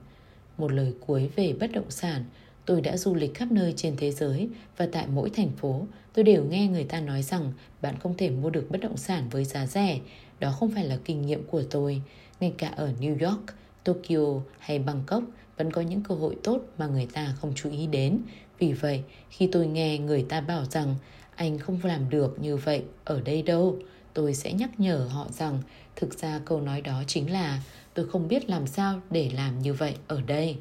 Một 0.61 0.73
lời 0.73 0.93
cuối 1.07 1.31
về 1.37 1.53
bất 1.61 1.73
động 1.73 1.91
sản, 1.91 2.25
tôi 2.67 2.81
đã 2.81 2.97
du 2.97 3.15
lịch 3.15 3.35
khắp 3.35 3.53
nơi 3.53 3.75
trên 3.77 3.97
thế 3.97 4.11
giới 4.11 4.49
và 4.77 4.89
tại 4.93 5.07
mỗi 5.07 5.31
thành 5.31 5.51
phố, 5.51 5.87
tôi 6.13 6.25
đều 6.25 6.45
nghe 6.45 6.67
người 6.67 6.85
ta 6.85 7.01
nói 7.01 7.23
rằng 7.23 7.53
bạn 7.83 7.95
không 7.99 8.17
thể 8.17 8.31
mua 8.31 8.51
được 8.51 8.67
bất 8.71 8.81
động 8.81 8.97
sản 8.97 9.29
với 9.31 9.45
giá 9.45 9.67
rẻ. 9.67 10.01
Đó 10.41 10.51
không 10.51 10.71
phải 10.71 10.85
là 10.85 10.99
kinh 11.05 11.23
nghiệm 11.23 11.45
của 11.45 11.63
tôi. 11.71 12.03
Ngay 12.41 12.53
cả 12.59 12.69
ở 12.69 12.93
New 13.01 13.29
York, 13.29 13.41
Tokyo 13.85 14.41
hay 14.59 14.79
Bangkok 14.79 15.23
vẫn 15.57 15.73
có 15.73 15.81
những 15.81 16.03
cơ 16.03 16.15
hội 16.15 16.37
tốt 16.43 16.61
mà 16.79 16.87
người 16.87 17.07
ta 17.13 17.35
không 17.41 17.53
chú 17.55 17.71
ý 17.71 17.87
đến. 17.87 18.19
Vì 18.59 18.73
vậy, 18.73 19.03
khi 19.31 19.49
tôi 19.53 19.67
nghe 19.67 19.99
người 19.99 20.23
ta 20.29 20.41
bảo 20.41 20.65
rằng 20.65 20.95
anh 21.37 21.59
không 21.59 21.79
làm 21.85 22.11
được 22.11 22.41
như 22.41 22.57
vậy 22.57 22.83
ở 23.05 23.21
đây 23.21 23.43
đâu, 23.43 23.79
tôi 24.15 24.35
sẽ 24.35 24.53
nhắc 24.53 24.81
nhở 24.81 25.09
họ 25.11 25.27
rằng 25.31 25.63
thực 25.97 26.19
ra 26.19 26.41
câu 26.45 26.61
nói 26.61 26.81
đó 26.81 27.03
chính 27.07 27.33
là 27.33 27.63
tôi 27.95 28.09
không 28.09 28.29
biết 28.29 28.51
làm 28.51 28.67
sao 28.67 29.01
để 29.11 29.31
làm 29.35 29.59
như 29.59 29.75
vậy 29.75 29.95
ở 30.09 30.21
đây. 30.21 30.57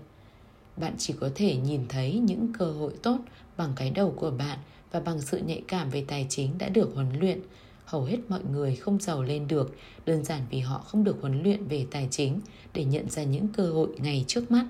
Bạn 0.77 0.93
chỉ 0.97 1.13
có 1.19 1.29
thể 1.35 1.55
nhìn 1.55 1.85
thấy 1.89 2.13
những 2.13 2.53
cơ 2.59 2.65
hội 2.71 2.93
tốt 3.03 3.17
bằng 3.57 3.73
cái 3.75 3.89
đầu 3.89 4.13
của 4.17 4.31
bạn 4.31 4.59
và 4.91 4.99
bằng 4.99 5.21
sự 5.21 5.37
nhạy 5.37 5.63
cảm 5.67 5.89
về 5.89 6.05
tài 6.07 6.25
chính 6.29 6.57
đã 6.57 6.69
được 6.69 6.91
huấn 6.95 7.19
luyện 7.19 7.39
hầu 7.89 8.03
hết 8.03 8.17
mọi 8.29 8.39
người 8.51 8.75
không 8.75 8.99
giàu 8.99 9.23
lên 9.23 9.47
được 9.47 9.75
đơn 10.05 10.23
giản 10.23 10.41
vì 10.49 10.59
họ 10.59 10.79
không 10.79 11.03
được 11.03 11.17
huấn 11.21 11.43
luyện 11.43 11.67
về 11.67 11.85
tài 11.91 12.07
chính 12.11 12.39
để 12.73 12.85
nhận 12.85 13.09
ra 13.09 13.23
những 13.23 13.47
cơ 13.47 13.71
hội 13.71 13.89
ngay 13.97 14.25
trước 14.27 14.51
mắt. 14.51 14.65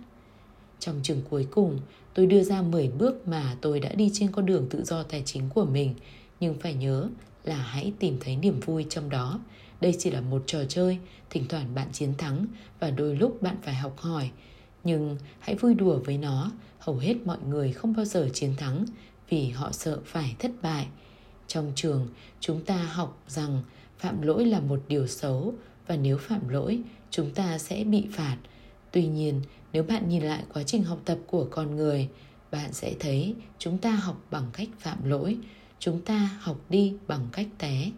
Trong 0.80 1.00
trường 1.04 1.22
cuối 1.30 1.48
cùng, 1.52 1.80
tôi 2.14 2.26
đưa 2.26 2.44
ra 2.44 2.62
10 2.62 2.90
bước 2.90 3.28
mà 3.28 3.58
tôi 3.62 3.80
đã 3.80 3.94
đi 3.94 4.10
trên 4.14 4.32
con 4.32 4.46
đường 4.46 4.68
tự 4.70 4.84
do 4.84 5.04
tài 5.04 5.24
chính 5.26 5.50
của 5.50 5.66
mình, 5.66 5.94
nhưng 6.40 6.60
phải 6.60 6.74
nhớ 6.74 7.08
là 7.44 7.56
hãy 7.56 7.94
tìm 8.00 8.18
thấy 8.20 8.36
niềm 8.36 8.60
vui 8.60 8.86
trong 8.90 9.10
đó. 9.10 9.40
Đây 9.82 9.96
chỉ 10.00 10.12
là 10.12 10.22
một 10.22 10.44
trò 10.46 10.60
chơi, 10.70 10.98
thỉnh 11.30 11.46
thoảng 11.50 11.76
bạn 11.76 11.88
chiến 11.92 12.14
thắng 12.18 12.46
và 12.80 12.90
đôi 12.90 13.16
lúc 13.16 13.42
bạn 13.42 13.56
phải 13.62 13.74
học 13.74 13.98
hỏi. 13.98 14.30
Nhưng 14.84 15.18
hãy 15.40 15.56
vui 15.56 15.74
đùa 15.74 16.00
với 16.06 16.18
nó, 16.18 16.52
hầu 16.80 16.98
hết 16.98 17.16
mọi 17.26 17.38
người 17.48 17.72
không 17.72 17.96
bao 17.96 18.06
giờ 18.06 18.30
chiến 18.34 18.56
thắng 18.58 18.86
vì 19.30 19.50
họ 19.50 19.72
sợ 19.72 20.00
phải 20.06 20.36
thất 20.40 20.52
bại. 20.62 20.88
Trong 21.48 21.72
trường 21.76 22.08
chúng 22.40 22.66
ta 22.66 22.84
học 22.84 23.24
rằng 23.28 23.64
phạm 23.98 24.22
lỗi 24.22 24.46
là 24.46 24.60
một 24.60 24.80
điều 24.88 25.08
xấu 25.08 25.54
và 25.88 25.96
nếu 25.96 26.18
phạm 26.18 26.50
lỗi 26.50 26.82
chúng 27.12 27.32
ta 27.32 27.58
sẽ 27.58 27.84
bị 27.84 28.08
phạt. 28.12 28.38
Tuy 28.92 29.08
nhiên 29.08 29.42
nếu 29.74 29.84
bạn 29.84 30.10
nhìn 30.10 30.24
lại 30.24 30.44
quá 30.54 30.64
trình 30.64 30.84
học 30.84 31.00
tập 31.06 31.18
của 31.28 31.48
con 31.52 31.76
người 31.76 32.10
bạn 32.52 32.74
sẽ 32.74 32.94
thấy 33.00 33.36
chúng 33.58 33.78
ta 33.78 33.92
học 33.92 34.22
bằng 34.32 34.50
cách 34.54 34.70
phạm 34.80 35.10
lỗi 35.10 35.38
chúng 35.80 36.02
ta 36.02 36.30
học 36.40 36.58
đi 36.70 36.94
bằng 37.08 37.28
cách 37.32 37.48
té 37.58 37.92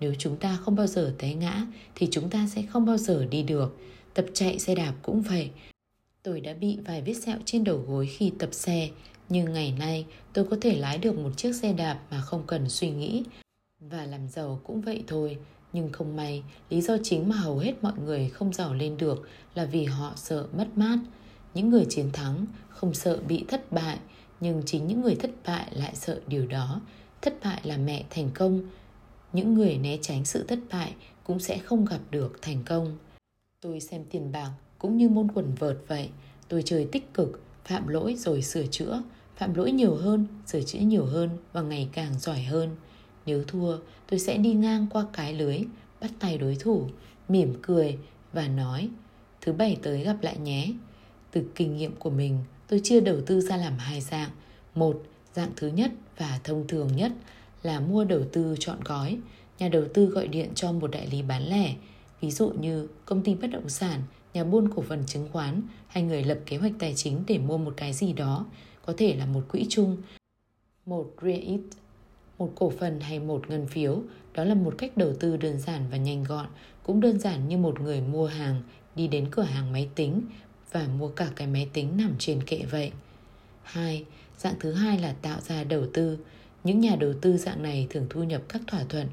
nếu 0.00 0.14
chúng 0.18 0.36
ta 0.36 0.56
không 0.56 0.76
bao 0.76 0.86
giờ 0.86 1.14
té 1.18 1.34
ngã 1.34 1.66
thì 1.94 2.08
chúng 2.10 2.30
ta 2.30 2.46
sẽ 2.46 2.62
không 2.62 2.86
bao 2.86 2.96
giờ 2.96 3.26
đi 3.30 3.42
được 3.42 3.76
tập 4.14 4.26
chạy 4.34 4.58
xe 4.58 4.74
đạp 4.74 4.94
cũng 5.02 5.22
vậy 5.22 5.50
tôi 6.22 6.40
đã 6.40 6.54
bị 6.54 6.78
vài 6.84 7.02
vết 7.02 7.14
sẹo 7.14 7.38
trên 7.44 7.64
đầu 7.64 7.84
gối 7.88 8.06
khi 8.06 8.32
tập 8.38 8.48
xe 8.52 8.88
nhưng 9.28 9.52
ngày 9.52 9.74
nay 9.78 10.06
tôi 10.32 10.44
có 10.50 10.56
thể 10.60 10.76
lái 10.76 10.98
được 10.98 11.18
một 11.18 11.30
chiếc 11.36 11.54
xe 11.54 11.72
đạp 11.72 12.00
mà 12.10 12.20
không 12.20 12.42
cần 12.46 12.68
suy 12.68 12.90
nghĩ. 12.90 13.24
Và 13.80 14.06
làm 14.06 14.28
giàu 14.28 14.60
cũng 14.64 14.80
vậy 14.80 15.04
thôi. 15.06 15.38
Nhưng 15.72 15.92
không 15.92 16.16
may, 16.16 16.42
lý 16.70 16.80
do 16.80 16.96
chính 17.02 17.28
mà 17.28 17.36
hầu 17.36 17.58
hết 17.58 17.74
mọi 17.82 17.92
người 18.04 18.28
không 18.28 18.52
giàu 18.52 18.74
lên 18.74 18.96
được 18.96 19.28
là 19.54 19.64
vì 19.64 19.84
họ 19.84 20.12
sợ 20.16 20.46
mất 20.56 20.66
mát. 20.76 20.98
Những 21.54 21.70
người 21.70 21.86
chiến 21.88 22.10
thắng 22.12 22.46
không 22.68 22.94
sợ 22.94 23.18
bị 23.28 23.44
thất 23.48 23.72
bại, 23.72 23.98
nhưng 24.40 24.62
chính 24.66 24.86
những 24.86 25.00
người 25.00 25.14
thất 25.14 25.30
bại 25.46 25.66
lại 25.70 25.94
sợ 25.94 26.20
điều 26.26 26.46
đó. 26.46 26.80
Thất 27.22 27.34
bại 27.44 27.60
là 27.64 27.76
mẹ 27.76 28.04
thành 28.10 28.30
công. 28.34 28.62
Những 29.32 29.54
người 29.54 29.78
né 29.78 29.98
tránh 30.02 30.24
sự 30.24 30.44
thất 30.48 30.58
bại 30.72 30.94
cũng 31.24 31.40
sẽ 31.40 31.58
không 31.58 31.84
gặp 31.84 32.00
được 32.10 32.42
thành 32.42 32.62
công. 32.66 32.96
Tôi 33.60 33.80
xem 33.80 34.04
tiền 34.10 34.32
bạc 34.32 34.50
cũng 34.78 34.96
như 34.96 35.08
môn 35.08 35.28
quần 35.34 35.54
vợt 35.54 35.76
vậy. 35.88 36.08
Tôi 36.48 36.62
chơi 36.62 36.88
tích 36.92 37.14
cực, 37.14 37.40
phạm 37.64 37.88
lỗi 37.88 38.14
rồi 38.18 38.42
sửa 38.42 38.66
chữa, 38.66 39.02
phạm 39.36 39.54
lỗi 39.54 39.72
nhiều 39.72 39.94
hơn, 39.94 40.26
sửa 40.46 40.62
chữa 40.62 40.78
nhiều 40.78 41.04
hơn 41.04 41.30
và 41.52 41.62
ngày 41.62 41.88
càng 41.92 42.18
giỏi 42.18 42.42
hơn. 42.42 42.76
Nếu 43.26 43.44
thua, 43.44 43.78
tôi 44.10 44.20
sẽ 44.20 44.36
đi 44.36 44.52
ngang 44.52 44.86
qua 44.90 45.06
cái 45.12 45.34
lưới, 45.34 45.58
bắt 46.00 46.10
tay 46.18 46.38
đối 46.38 46.56
thủ, 46.56 46.88
mỉm 47.28 47.54
cười 47.62 47.98
và 48.32 48.48
nói 48.48 48.90
Thứ 49.46 49.52
bảy 49.52 49.76
tới 49.82 50.04
gặp 50.04 50.16
lại 50.22 50.38
nhé. 50.38 50.72
Từ 51.30 51.44
kinh 51.54 51.76
nghiệm 51.76 51.96
của 51.96 52.10
mình, 52.10 52.38
tôi 52.68 52.80
chia 52.84 53.00
đầu 53.00 53.20
tư 53.26 53.40
ra 53.40 53.56
làm 53.56 53.78
hai 53.78 54.00
dạng. 54.00 54.30
Một, 54.74 55.02
dạng 55.34 55.50
thứ 55.56 55.68
nhất 55.68 55.90
và 56.18 56.40
thông 56.44 56.66
thường 56.66 56.96
nhất 56.96 57.12
là 57.66 57.80
mua 57.80 58.04
đầu 58.04 58.20
tư 58.32 58.56
chọn 58.58 58.76
gói. 58.84 59.18
Nhà 59.58 59.68
đầu 59.68 59.84
tư 59.94 60.06
gọi 60.06 60.28
điện 60.28 60.50
cho 60.54 60.72
một 60.72 60.90
đại 60.90 61.06
lý 61.06 61.22
bán 61.22 61.48
lẻ, 61.48 61.74
ví 62.20 62.30
dụ 62.30 62.48
như 62.48 62.88
công 63.04 63.22
ty 63.22 63.34
bất 63.34 63.46
động 63.46 63.68
sản, 63.68 64.02
nhà 64.34 64.44
buôn 64.44 64.74
cổ 64.74 64.82
phần 64.82 65.04
chứng 65.06 65.28
khoán 65.32 65.62
hay 65.86 66.02
người 66.02 66.24
lập 66.24 66.38
kế 66.46 66.56
hoạch 66.56 66.72
tài 66.78 66.94
chính 66.94 67.22
để 67.26 67.38
mua 67.38 67.58
một 67.58 67.74
cái 67.76 67.92
gì 67.92 68.12
đó 68.12 68.46
có 68.86 68.94
thể 68.96 69.16
là 69.16 69.26
một 69.26 69.44
quỹ 69.48 69.66
chung, 69.68 69.96
một 70.86 71.14
REIT, 71.22 71.60
một 72.38 72.52
cổ 72.54 72.72
phần 72.78 73.00
hay 73.00 73.18
một 73.20 73.50
ngân 73.50 73.66
phiếu. 73.66 74.02
Đó 74.34 74.44
là 74.44 74.54
một 74.54 74.74
cách 74.78 74.96
đầu 74.96 75.12
tư 75.20 75.36
đơn 75.36 75.60
giản 75.60 75.82
và 75.90 75.96
nhanh 75.96 76.24
gọn, 76.24 76.46
cũng 76.82 77.00
đơn 77.00 77.18
giản 77.18 77.48
như 77.48 77.56
một 77.56 77.80
người 77.80 78.00
mua 78.00 78.26
hàng 78.26 78.62
đi 78.94 79.08
đến 79.08 79.28
cửa 79.30 79.42
hàng 79.42 79.72
máy 79.72 79.88
tính 79.94 80.22
và 80.72 80.88
mua 80.98 81.08
cả 81.08 81.28
cái 81.36 81.46
máy 81.46 81.68
tính 81.72 81.96
nằm 81.96 82.14
trên 82.18 82.42
kệ 82.42 82.62
vậy. 82.70 82.90
Hai, 83.62 84.04
Dạng 84.38 84.54
thứ 84.60 84.72
hai 84.72 84.98
là 84.98 85.14
tạo 85.22 85.40
ra 85.40 85.64
đầu 85.64 85.86
tư. 85.92 86.18
Những 86.66 86.80
nhà 86.80 86.96
đầu 86.96 87.12
tư 87.20 87.36
dạng 87.36 87.62
này 87.62 87.86
thường 87.90 88.06
thu 88.10 88.22
nhập 88.22 88.42
các 88.48 88.62
thỏa 88.66 88.84
thuận 88.88 89.06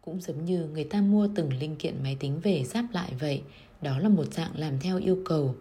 Cũng 0.00 0.20
giống 0.20 0.44
như 0.44 0.68
người 0.72 0.84
ta 0.84 1.00
mua 1.00 1.28
từng 1.34 1.58
linh 1.58 1.76
kiện 1.76 2.02
máy 2.02 2.16
tính 2.20 2.40
về 2.42 2.64
ráp 2.64 2.84
lại 2.92 3.12
vậy, 3.20 3.42
đó 3.82 3.98
là 3.98 4.08
một 4.08 4.34
dạng 4.34 4.50
làm 4.58 4.80
theo 4.80 4.98
yêu 4.98 5.18
cầu. 5.24 5.54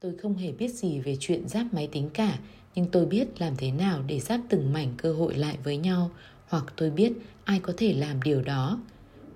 Tôi 0.00 0.16
không 0.22 0.36
hề 0.36 0.52
biết 0.52 0.68
gì 0.68 1.00
về 1.00 1.16
chuyện 1.20 1.48
ráp 1.48 1.74
máy 1.74 1.88
tính 1.92 2.10
cả, 2.14 2.38
nhưng 2.74 2.86
tôi 2.86 3.06
biết 3.06 3.40
làm 3.40 3.56
thế 3.56 3.72
nào 3.72 4.02
để 4.06 4.20
ráp 4.20 4.40
từng 4.48 4.72
mảnh 4.72 4.94
cơ 4.96 5.12
hội 5.12 5.34
lại 5.34 5.58
với 5.64 5.76
nhau, 5.76 6.10
hoặc 6.48 6.64
tôi 6.76 6.90
biết 6.90 7.12
ai 7.44 7.60
có 7.60 7.72
thể 7.76 7.92
làm 7.92 8.22
điều 8.22 8.42
đó. 8.42 8.80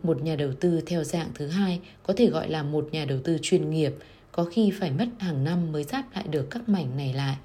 Một 0.03 0.23
nhà 0.23 0.37
đầu 0.37 0.53
tư 0.61 0.81
theo 0.87 1.05
dạng 1.05 1.31
thứ 1.35 1.47
hai 1.47 1.81
có 2.03 2.15
thể 2.17 2.27
gọi 2.27 2.49
là 2.49 2.63
một 2.63 2.89
nhà 2.93 3.05
đầu 3.05 3.19
tư 3.25 3.39
chuyên 3.43 3.71
nghiệp, 3.71 3.93
có 4.33 4.45
khi 4.45 4.73
phải 4.81 4.91
mất 4.91 5.09
hàng 5.19 5.45
năm 5.45 5.73
mới 5.73 5.85
ráp 5.85 6.15
lại 6.15 6.25
được 6.31 6.47
các 6.51 6.69
mảnh 6.69 6.97
này 6.97 7.15
lại 7.15 7.37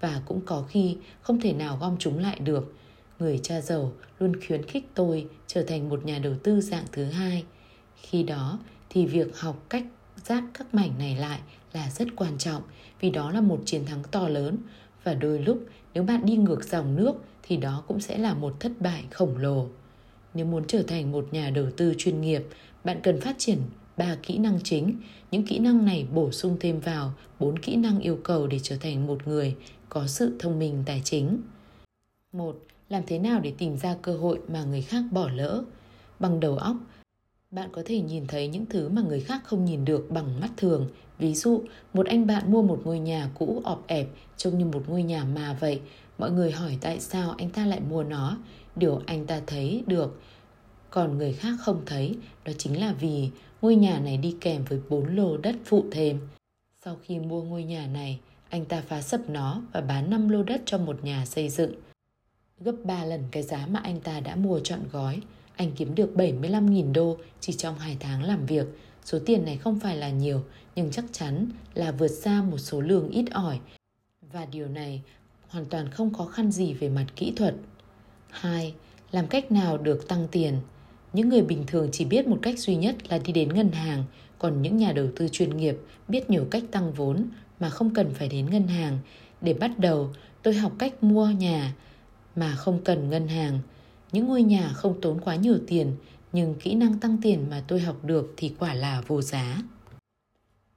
và 0.00 0.22
cũng 0.26 0.40
có 0.46 0.62
khi 0.68 0.96
không 1.20 1.40
thể 1.40 1.52
nào 1.52 1.78
gom 1.80 1.96
chúng 1.98 2.18
lại 2.18 2.38
được. 2.38 2.74
Người 3.18 3.40
cha 3.42 3.60
giàu 3.60 3.92
luôn 4.18 4.32
khuyến 4.46 4.62
khích 4.62 4.84
tôi 4.94 5.26
trở 5.46 5.62
thành 5.62 5.88
một 5.88 6.04
nhà 6.04 6.18
đầu 6.18 6.34
tư 6.42 6.60
dạng 6.60 6.84
thứ 6.92 7.04
hai. 7.04 7.44
Khi 7.96 8.22
đó 8.22 8.58
thì 8.90 9.06
việc 9.06 9.38
học 9.38 9.64
cách 9.68 9.84
ráp 10.24 10.44
các 10.54 10.74
mảnh 10.74 10.98
này 10.98 11.16
lại 11.16 11.40
là 11.72 11.90
rất 11.90 12.08
quan 12.16 12.38
trọng 12.38 12.62
vì 13.00 13.10
đó 13.10 13.30
là 13.30 13.40
một 13.40 13.60
chiến 13.64 13.86
thắng 13.86 14.02
to 14.10 14.28
lớn 14.28 14.56
và 15.04 15.14
đôi 15.14 15.38
lúc 15.38 15.66
nếu 15.94 16.02
bạn 16.02 16.26
đi 16.26 16.36
ngược 16.36 16.64
dòng 16.64 16.96
nước 16.96 17.14
thì 17.42 17.56
đó 17.56 17.84
cũng 17.88 18.00
sẽ 18.00 18.18
là 18.18 18.34
một 18.34 18.60
thất 18.60 18.72
bại 18.80 19.04
khổng 19.10 19.38
lồ. 19.38 19.68
Nếu 20.34 20.46
muốn 20.46 20.64
trở 20.66 20.82
thành 20.82 21.12
một 21.12 21.28
nhà 21.30 21.50
đầu 21.50 21.66
tư 21.76 21.94
chuyên 21.98 22.20
nghiệp, 22.20 22.42
bạn 22.84 23.00
cần 23.02 23.20
phát 23.20 23.34
triển 23.38 23.58
ba 23.96 24.16
kỹ 24.22 24.38
năng 24.38 24.58
chính. 24.64 25.00
Những 25.30 25.46
kỹ 25.46 25.58
năng 25.58 25.84
này 25.84 26.06
bổ 26.14 26.32
sung 26.32 26.56
thêm 26.60 26.80
vào 26.80 27.12
bốn 27.40 27.58
kỹ 27.58 27.76
năng 27.76 28.00
yêu 28.00 28.18
cầu 28.24 28.46
để 28.46 28.58
trở 28.62 28.76
thành 28.76 29.06
một 29.06 29.28
người 29.28 29.56
có 29.88 30.06
sự 30.06 30.36
thông 30.38 30.58
minh 30.58 30.82
tài 30.86 31.02
chính. 31.04 31.42
Một, 32.32 32.58
làm 32.88 33.02
thế 33.06 33.18
nào 33.18 33.40
để 33.40 33.52
tìm 33.58 33.76
ra 33.76 33.96
cơ 34.02 34.16
hội 34.16 34.40
mà 34.48 34.64
người 34.64 34.82
khác 34.82 35.04
bỏ 35.10 35.28
lỡ? 35.28 35.64
Bằng 36.18 36.40
đầu 36.40 36.56
óc, 36.56 36.76
bạn 37.50 37.68
có 37.72 37.82
thể 37.86 38.00
nhìn 38.00 38.26
thấy 38.26 38.48
những 38.48 38.66
thứ 38.66 38.88
mà 38.88 39.02
người 39.02 39.20
khác 39.20 39.42
không 39.44 39.64
nhìn 39.64 39.84
được 39.84 40.06
bằng 40.10 40.40
mắt 40.40 40.50
thường. 40.56 40.88
Ví 41.18 41.34
dụ, 41.34 41.62
một 41.94 42.06
anh 42.06 42.26
bạn 42.26 42.52
mua 42.52 42.62
một 42.62 42.80
ngôi 42.84 42.98
nhà 42.98 43.30
cũ 43.38 43.62
ọp 43.64 43.86
ẹp, 43.86 44.08
trông 44.36 44.58
như 44.58 44.64
một 44.64 44.84
ngôi 44.88 45.02
nhà 45.02 45.24
mà 45.24 45.56
vậy. 45.60 45.80
Mọi 46.18 46.30
người 46.30 46.52
hỏi 46.52 46.78
tại 46.80 47.00
sao 47.00 47.34
anh 47.38 47.50
ta 47.50 47.66
lại 47.66 47.80
mua 47.80 48.02
nó. 48.02 48.38
Điều 48.76 49.02
anh 49.06 49.26
ta 49.26 49.40
thấy 49.46 49.82
được, 49.86 50.20
còn 50.90 51.18
người 51.18 51.32
khác 51.32 51.56
không 51.60 51.82
thấy, 51.86 52.16
đó 52.44 52.52
chính 52.58 52.80
là 52.80 52.92
vì 52.92 53.30
ngôi 53.62 53.76
nhà 53.76 54.00
này 54.00 54.16
đi 54.16 54.36
kèm 54.40 54.64
với 54.64 54.80
bốn 54.88 55.16
lô 55.16 55.36
đất 55.36 55.56
phụ 55.64 55.84
thêm. 55.90 56.20
Sau 56.84 56.96
khi 57.02 57.18
mua 57.18 57.42
ngôi 57.42 57.64
nhà 57.64 57.86
này, 57.86 58.20
anh 58.48 58.64
ta 58.64 58.82
phá 58.88 59.02
sập 59.02 59.20
nó 59.28 59.62
và 59.72 59.80
bán 59.80 60.10
5 60.10 60.28
lô 60.28 60.42
đất 60.42 60.62
cho 60.66 60.78
một 60.78 61.04
nhà 61.04 61.26
xây 61.26 61.48
dựng. 61.48 61.72
Gấp 62.60 62.74
3 62.84 63.04
lần 63.04 63.24
cái 63.30 63.42
giá 63.42 63.66
mà 63.70 63.80
anh 63.84 64.00
ta 64.00 64.20
đã 64.20 64.36
mua 64.36 64.60
trọn 64.60 64.80
gói, 64.92 65.20
anh 65.56 65.72
kiếm 65.76 65.94
được 65.94 66.12
75.000 66.14 66.92
đô 66.92 67.16
chỉ 67.40 67.52
trong 67.52 67.78
2 67.78 67.96
tháng 68.00 68.22
làm 68.22 68.46
việc. 68.46 68.66
Số 69.04 69.18
tiền 69.26 69.44
này 69.44 69.56
không 69.56 69.80
phải 69.80 69.96
là 69.96 70.10
nhiều, 70.10 70.42
nhưng 70.76 70.90
chắc 70.90 71.04
chắn 71.12 71.48
là 71.74 71.92
vượt 71.92 72.08
xa 72.08 72.42
một 72.42 72.58
số 72.58 72.80
lương 72.80 73.08
ít 73.08 73.24
ỏi. 73.30 73.58
Và 74.32 74.44
điều 74.44 74.68
này 74.68 75.02
hoàn 75.48 75.64
toàn 75.64 75.90
không 75.90 76.14
khó 76.14 76.26
khăn 76.26 76.52
gì 76.52 76.74
về 76.74 76.88
mặt 76.88 77.06
kỹ 77.16 77.32
thuật. 77.36 77.54
2. 78.30 78.74
Làm 79.10 79.26
cách 79.26 79.52
nào 79.52 79.78
được 79.78 80.08
tăng 80.08 80.28
tiền? 80.30 80.54
Những 81.12 81.28
người 81.28 81.42
bình 81.42 81.64
thường 81.66 81.88
chỉ 81.92 82.04
biết 82.04 82.26
một 82.26 82.38
cách 82.42 82.58
duy 82.58 82.76
nhất 82.76 82.96
là 83.08 83.18
đi 83.18 83.32
đến 83.32 83.54
ngân 83.54 83.72
hàng, 83.72 84.04
còn 84.38 84.62
những 84.62 84.76
nhà 84.76 84.92
đầu 84.92 85.06
tư 85.16 85.28
chuyên 85.32 85.56
nghiệp 85.56 85.76
biết 86.08 86.30
nhiều 86.30 86.46
cách 86.50 86.62
tăng 86.70 86.92
vốn 86.92 87.24
mà 87.60 87.70
không 87.70 87.94
cần 87.94 88.14
phải 88.14 88.28
đến 88.28 88.50
ngân 88.50 88.66
hàng. 88.66 88.98
Để 89.40 89.54
bắt 89.54 89.78
đầu, 89.78 90.10
tôi 90.42 90.54
học 90.54 90.72
cách 90.78 91.02
mua 91.02 91.30
nhà 91.30 91.74
mà 92.38 92.54
không 92.54 92.80
cần 92.84 93.10
ngân 93.10 93.28
hàng. 93.28 93.58
Những 94.12 94.26
ngôi 94.26 94.42
nhà 94.42 94.72
không 94.74 95.00
tốn 95.00 95.20
quá 95.20 95.36
nhiều 95.36 95.58
tiền, 95.66 95.92
nhưng 96.32 96.54
kỹ 96.54 96.74
năng 96.74 96.98
tăng 96.98 97.18
tiền 97.22 97.46
mà 97.50 97.62
tôi 97.68 97.80
học 97.80 98.04
được 98.04 98.34
thì 98.36 98.54
quả 98.58 98.74
là 98.74 99.02
vô 99.06 99.22
giá. 99.22 99.62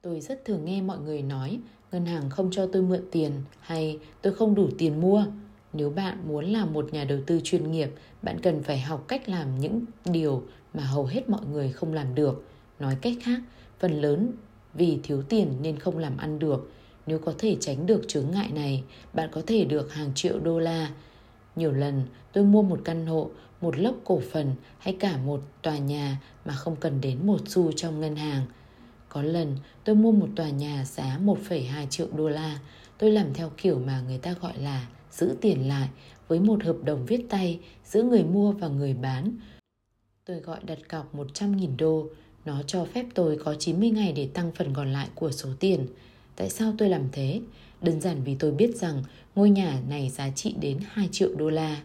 Tôi 0.02 0.20
rất 0.20 0.44
thường 0.44 0.64
nghe 0.64 0.82
mọi 0.82 0.98
người 0.98 1.22
nói 1.22 1.58
ngân 1.92 2.06
hàng 2.06 2.30
không 2.30 2.50
cho 2.50 2.66
tôi 2.72 2.82
mượn 2.82 3.00
tiền 3.10 3.32
hay 3.60 3.98
tôi 4.22 4.34
không 4.34 4.54
đủ 4.54 4.68
tiền 4.78 5.00
mua. 5.00 5.24
Nếu 5.72 5.90
bạn 5.90 6.18
muốn 6.28 6.44
làm 6.44 6.72
một 6.72 6.92
nhà 6.92 7.04
đầu 7.04 7.18
tư 7.26 7.40
chuyên 7.44 7.72
nghiệp, 7.72 7.90
bạn 8.22 8.40
cần 8.40 8.62
phải 8.62 8.80
học 8.80 9.04
cách 9.08 9.28
làm 9.28 9.60
những 9.60 9.84
điều 10.04 10.42
mà 10.74 10.84
hầu 10.84 11.06
hết 11.06 11.28
mọi 11.28 11.46
người 11.52 11.72
không 11.72 11.92
làm 11.92 12.14
được. 12.14 12.44
Nói 12.80 12.96
cách 13.02 13.14
khác, 13.22 13.40
phần 13.78 14.00
lớn 14.00 14.32
vì 14.74 14.98
thiếu 15.02 15.22
tiền 15.22 15.52
nên 15.62 15.78
không 15.78 15.98
làm 15.98 16.16
ăn 16.16 16.38
được. 16.38 16.72
Nếu 17.06 17.18
có 17.18 17.34
thể 17.38 17.56
tránh 17.60 17.86
được 17.86 18.02
chướng 18.08 18.30
ngại 18.30 18.50
này, 18.54 18.82
bạn 19.12 19.28
có 19.32 19.42
thể 19.46 19.64
được 19.64 19.92
hàng 19.92 20.12
triệu 20.14 20.38
đô 20.38 20.58
la. 20.58 20.90
Nhiều 21.56 21.72
lần 21.72 22.02
tôi 22.32 22.44
mua 22.44 22.62
một 22.62 22.80
căn 22.84 23.06
hộ, 23.06 23.30
một 23.60 23.78
lốc 23.78 23.94
cổ 24.04 24.20
phần 24.32 24.54
hay 24.78 24.96
cả 25.00 25.16
một 25.16 25.40
tòa 25.62 25.78
nhà 25.78 26.20
mà 26.44 26.54
không 26.54 26.76
cần 26.76 27.00
đến 27.00 27.26
một 27.26 27.40
xu 27.46 27.72
trong 27.72 28.00
ngân 28.00 28.16
hàng. 28.16 28.46
Có 29.08 29.22
lần 29.22 29.56
tôi 29.84 29.96
mua 29.96 30.12
một 30.12 30.28
tòa 30.36 30.50
nhà 30.50 30.84
giá 30.84 31.18
1,2 31.24 31.86
triệu 31.86 32.06
đô 32.16 32.28
la. 32.28 32.58
Tôi 32.98 33.10
làm 33.10 33.34
theo 33.34 33.50
kiểu 33.56 33.78
mà 33.78 34.00
người 34.00 34.18
ta 34.18 34.34
gọi 34.40 34.58
là 34.58 34.86
giữ 35.10 35.36
tiền 35.40 35.68
lại 35.68 35.88
với 36.28 36.40
một 36.40 36.64
hợp 36.64 36.76
đồng 36.84 37.06
viết 37.06 37.26
tay 37.28 37.60
giữa 37.84 38.02
người 38.02 38.24
mua 38.24 38.52
và 38.52 38.68
người 38.68 38.94
bán. 38.94 39.36
Tôi 40.24 40.36
gọi 40.40 40.58
đặt 40.66 40.78
cọc 40.88 41.14
100.000 41.14 41.76
đô, 41.78 42.06
nó 42.44 42.62
cho 42.62 42.84
phép 42.84 43.06
tôi 43.14 43.38
có 43.44 43.54
90 43.58 43.90
ngày 43.90 44.12
để 44.12 44.28
tăng 44.34 44.52
phần 44.52 44.74
còn 44.74 44.92
lại 44.92 45.08
của 45.14 45.30
số 45.30 45.48
tiền. 45.60 45.86
Tại 46.36 46.50
sao 46.50 46.74
tôi 46.78 46.88
làm 46.88 47.08
thế? 47.12 47.40
Đơn 47.82 48.00
giản 48.00 48.22
vì 48.24 48.34
tôi 48.34 48.52
biết 48.52 48.76
rằng 48.76 49.02
ngôi 49.34 49.50
nhà 49.50 49.80
này 49.88 50.10
giá 50.10 50.30
trị 50.30 50.54
đến 50.60 50.78
2 50.90 51.08
triệu 51.12 51.34
đô 51.34 51.50
la. 51.50 51.82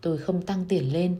Tôi 0.00 0.18
không 0.18 0.42
tăng 0.42 0.64
tiền 0.68 0.92
lên. 0.92 1.16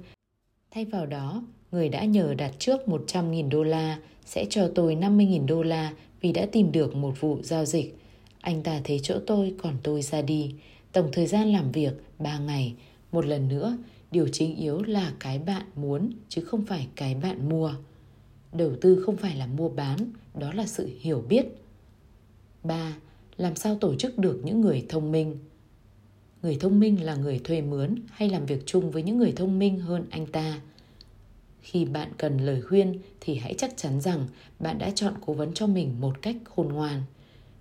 Thay 0.70 0.84
vào 0.84 1.06
đó, 1.06 1.42
người 1.72 1.88
đã 1.88 2.04
nhờ 2.04 2.34
đặt 2.34 2.52
trước 2.58 2.80
100.000 2.86 3.48
đô 3.48 3.62
la 3.62 3.98
sẽ 4.24 4.46
cho 4.50 4.70
tôi 4.74 4.96
50.000 4.96 5.46
đô 5.46 5.62
la 5.62 5.92
vì 6.20 6.32
đã 6.32 6.46
tìm 6.52 6.72
được 6.72 6.96
một 6.96 7.20
vụ 7.20 7.38
giao 7.42 7.64
dịch. 7.64 7.98
Anh 8.40 8.62
ta 8.62 8.80
thấy 8.84 9.00
chỗ 9.02 9.18
tôi 9.26 9.54
còn 9.62 9.76
tôi 9.82 10.02
ra 10.02 10.22
đi. 10.22 10.54
Tổng 10.92 11.08
thời 11.12 11.26
gian 11.26 11.52
làm 11.52 11.72
việc 11.72 11.92
3 12.18 12.38
ngày. 12.38 12.74
Một 13.12 13.26
lần 13.26 13.48
nữa, 13.48 13.76
điều 14.10 14.28
chính 14.28 14.56
yếu 14.56 14.82
là 14.82 15.12
cái 15.20 15.38
bạn 15.38 15.66
muốn 15.76 16.10
chứ 16.28 16.44
không 16.44 16.64
phải 16.64 16.86
cái 16.96 17.14
bạn 17.14 17.48
mua. 17.48 17.74
Đầu 18.52 18.72
tư 18.80 19.02
không 19.06 19.16
phải 19.16 19.36
là 19.36 19.46
mua 19.46 19.68
bán, 19.68 19.98
đó 20.34 20.52
là 20.52 20.66
sự 20.66 20.90
hiểu 21.00 21.24
biết. 21.28 21.46
3. 22.62 22.94
Làm 23.36 23.56
sao 23.56 23.76
tổ 23.80 23.94
chức 23.94 24.18
được 24.18 24.40
những 24.44 24.60
người 24.60 24.86
thông 24.88 25.12
minh? 25.12 25.38
Người 26.42 26.56
thông 26.60 26.80
minh 26.80 27.04
là 27.04 27.14
người 27.14 27.40
thuê 27.44 27.62
mướn 27.62 27.94
hay 28.10 28.30
làm 28.30 28.46
việc 28.46 28.62
chung 28.66 28.90
với 28.90 29.02
những 29.02 29.18
người 29.18 29.32
thông 29.36 29.58
minh 29.58 29.78
hơn 29.80 30.04
anh 30.10 30.26
ta. 30.26 30.60
Khi 31.60 31.84
bạn 31.84 32.12
cần 32.18 32.38
lời 32.38 32.62
khuyên 32.62 32.98
thì 33.20 33.34
hãy 33.34 33.54
chắc 33.58 33.76
chắn 33.76 34.00
rằng 34.00 34.26
bạn 34.58 34.78
đã 34.78 34.90
chọn 34.90 35.14
cố 35.26 35.32
vấn 35.32 35.54
cho 35.54 35.66
mình 35.66 36.00
một 36.00 36.22
cách 36.22 36.36
khôn 36.44 36.68
ngoan. 36.68 37.02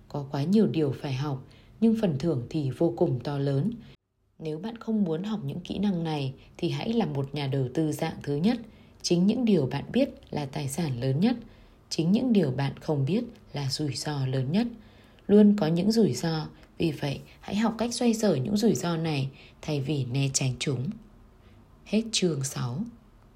Có 0.08 0.26
quá 0.30 0.42
nhiều 0.42 0.66
điều 0.66 0.92
phải 0.92 1.14
học, 1.14 1.44
nhưng 1.80 1.96
phần 2.02 2.18
thưởng 2.18 2.46
thì 2.50 2.70
vô 2.70 2.94
cùng 2.96 3.20
to 3.20 3.38
lớn. 3.38 3.70
Nếu 4.38 4.58
bạn 4.58 4.78
không 4.78 5.04
muốn 5.04 5.22
học 5.22 5.40
những 5.44 5.60
kỹ 5.60 5.78
năng 5.78 6.04
này 6.04 6.34
thì 6.56 6.70
hãy 6.70 6.92
là 6.92 7.06
một 7.06 7.34
nhà 7.34 7.46
đầu 7.46 7.68
tư 7.74 7.92
dạng 7.92 8.16
thứ 8.22 8.36
nhất. 8.36 8.58
Chính 9.02 9.26
những 9.26 9.44
điều 9.44 9.66
bạn 9.66 9.84
biết 9.92 10.08
là 10.30 10.46
tài 10.46 10.68
sản 10.68 11.00
lớn 11.00 11.20
nhất. 11.20 11.36
Chính 11.88 12.12
những 12.12 12.32
điều 12.32 12.50
bạn 12.50 12.72
không 12.80 13.04
biết 13.04 13.24
là 13.52 13.70
rủi 13.70 13.94
ro 13.94 14.26
lớn 14.26 14.52
nhất. 14.52 14.66
Luôn 15.26 15.56
có 15.56 15.66
những 15.66 15.92
rủi 15.92 16.12
ro, 16.12 16.46
vì 16.78 16.92
vậy 16.92 17.20
hãy 17.40 17.56
học 17.56 17.74
cách 17.78 17.94
xoay 17.94 18.14
sở 18.14 18.34
những 18.34 18.56
rủi 18.56 18.74
ro 18.74 18.96
này 18.96 19.28
thay 19.62 19.80
vì 19.80 20.04
né 20.04 20.28
tránh 20.32 20.52
chúng. 20.58 20.90
Hết 21.84 22.02
chương 22.12 22.44
6 22.44 22.84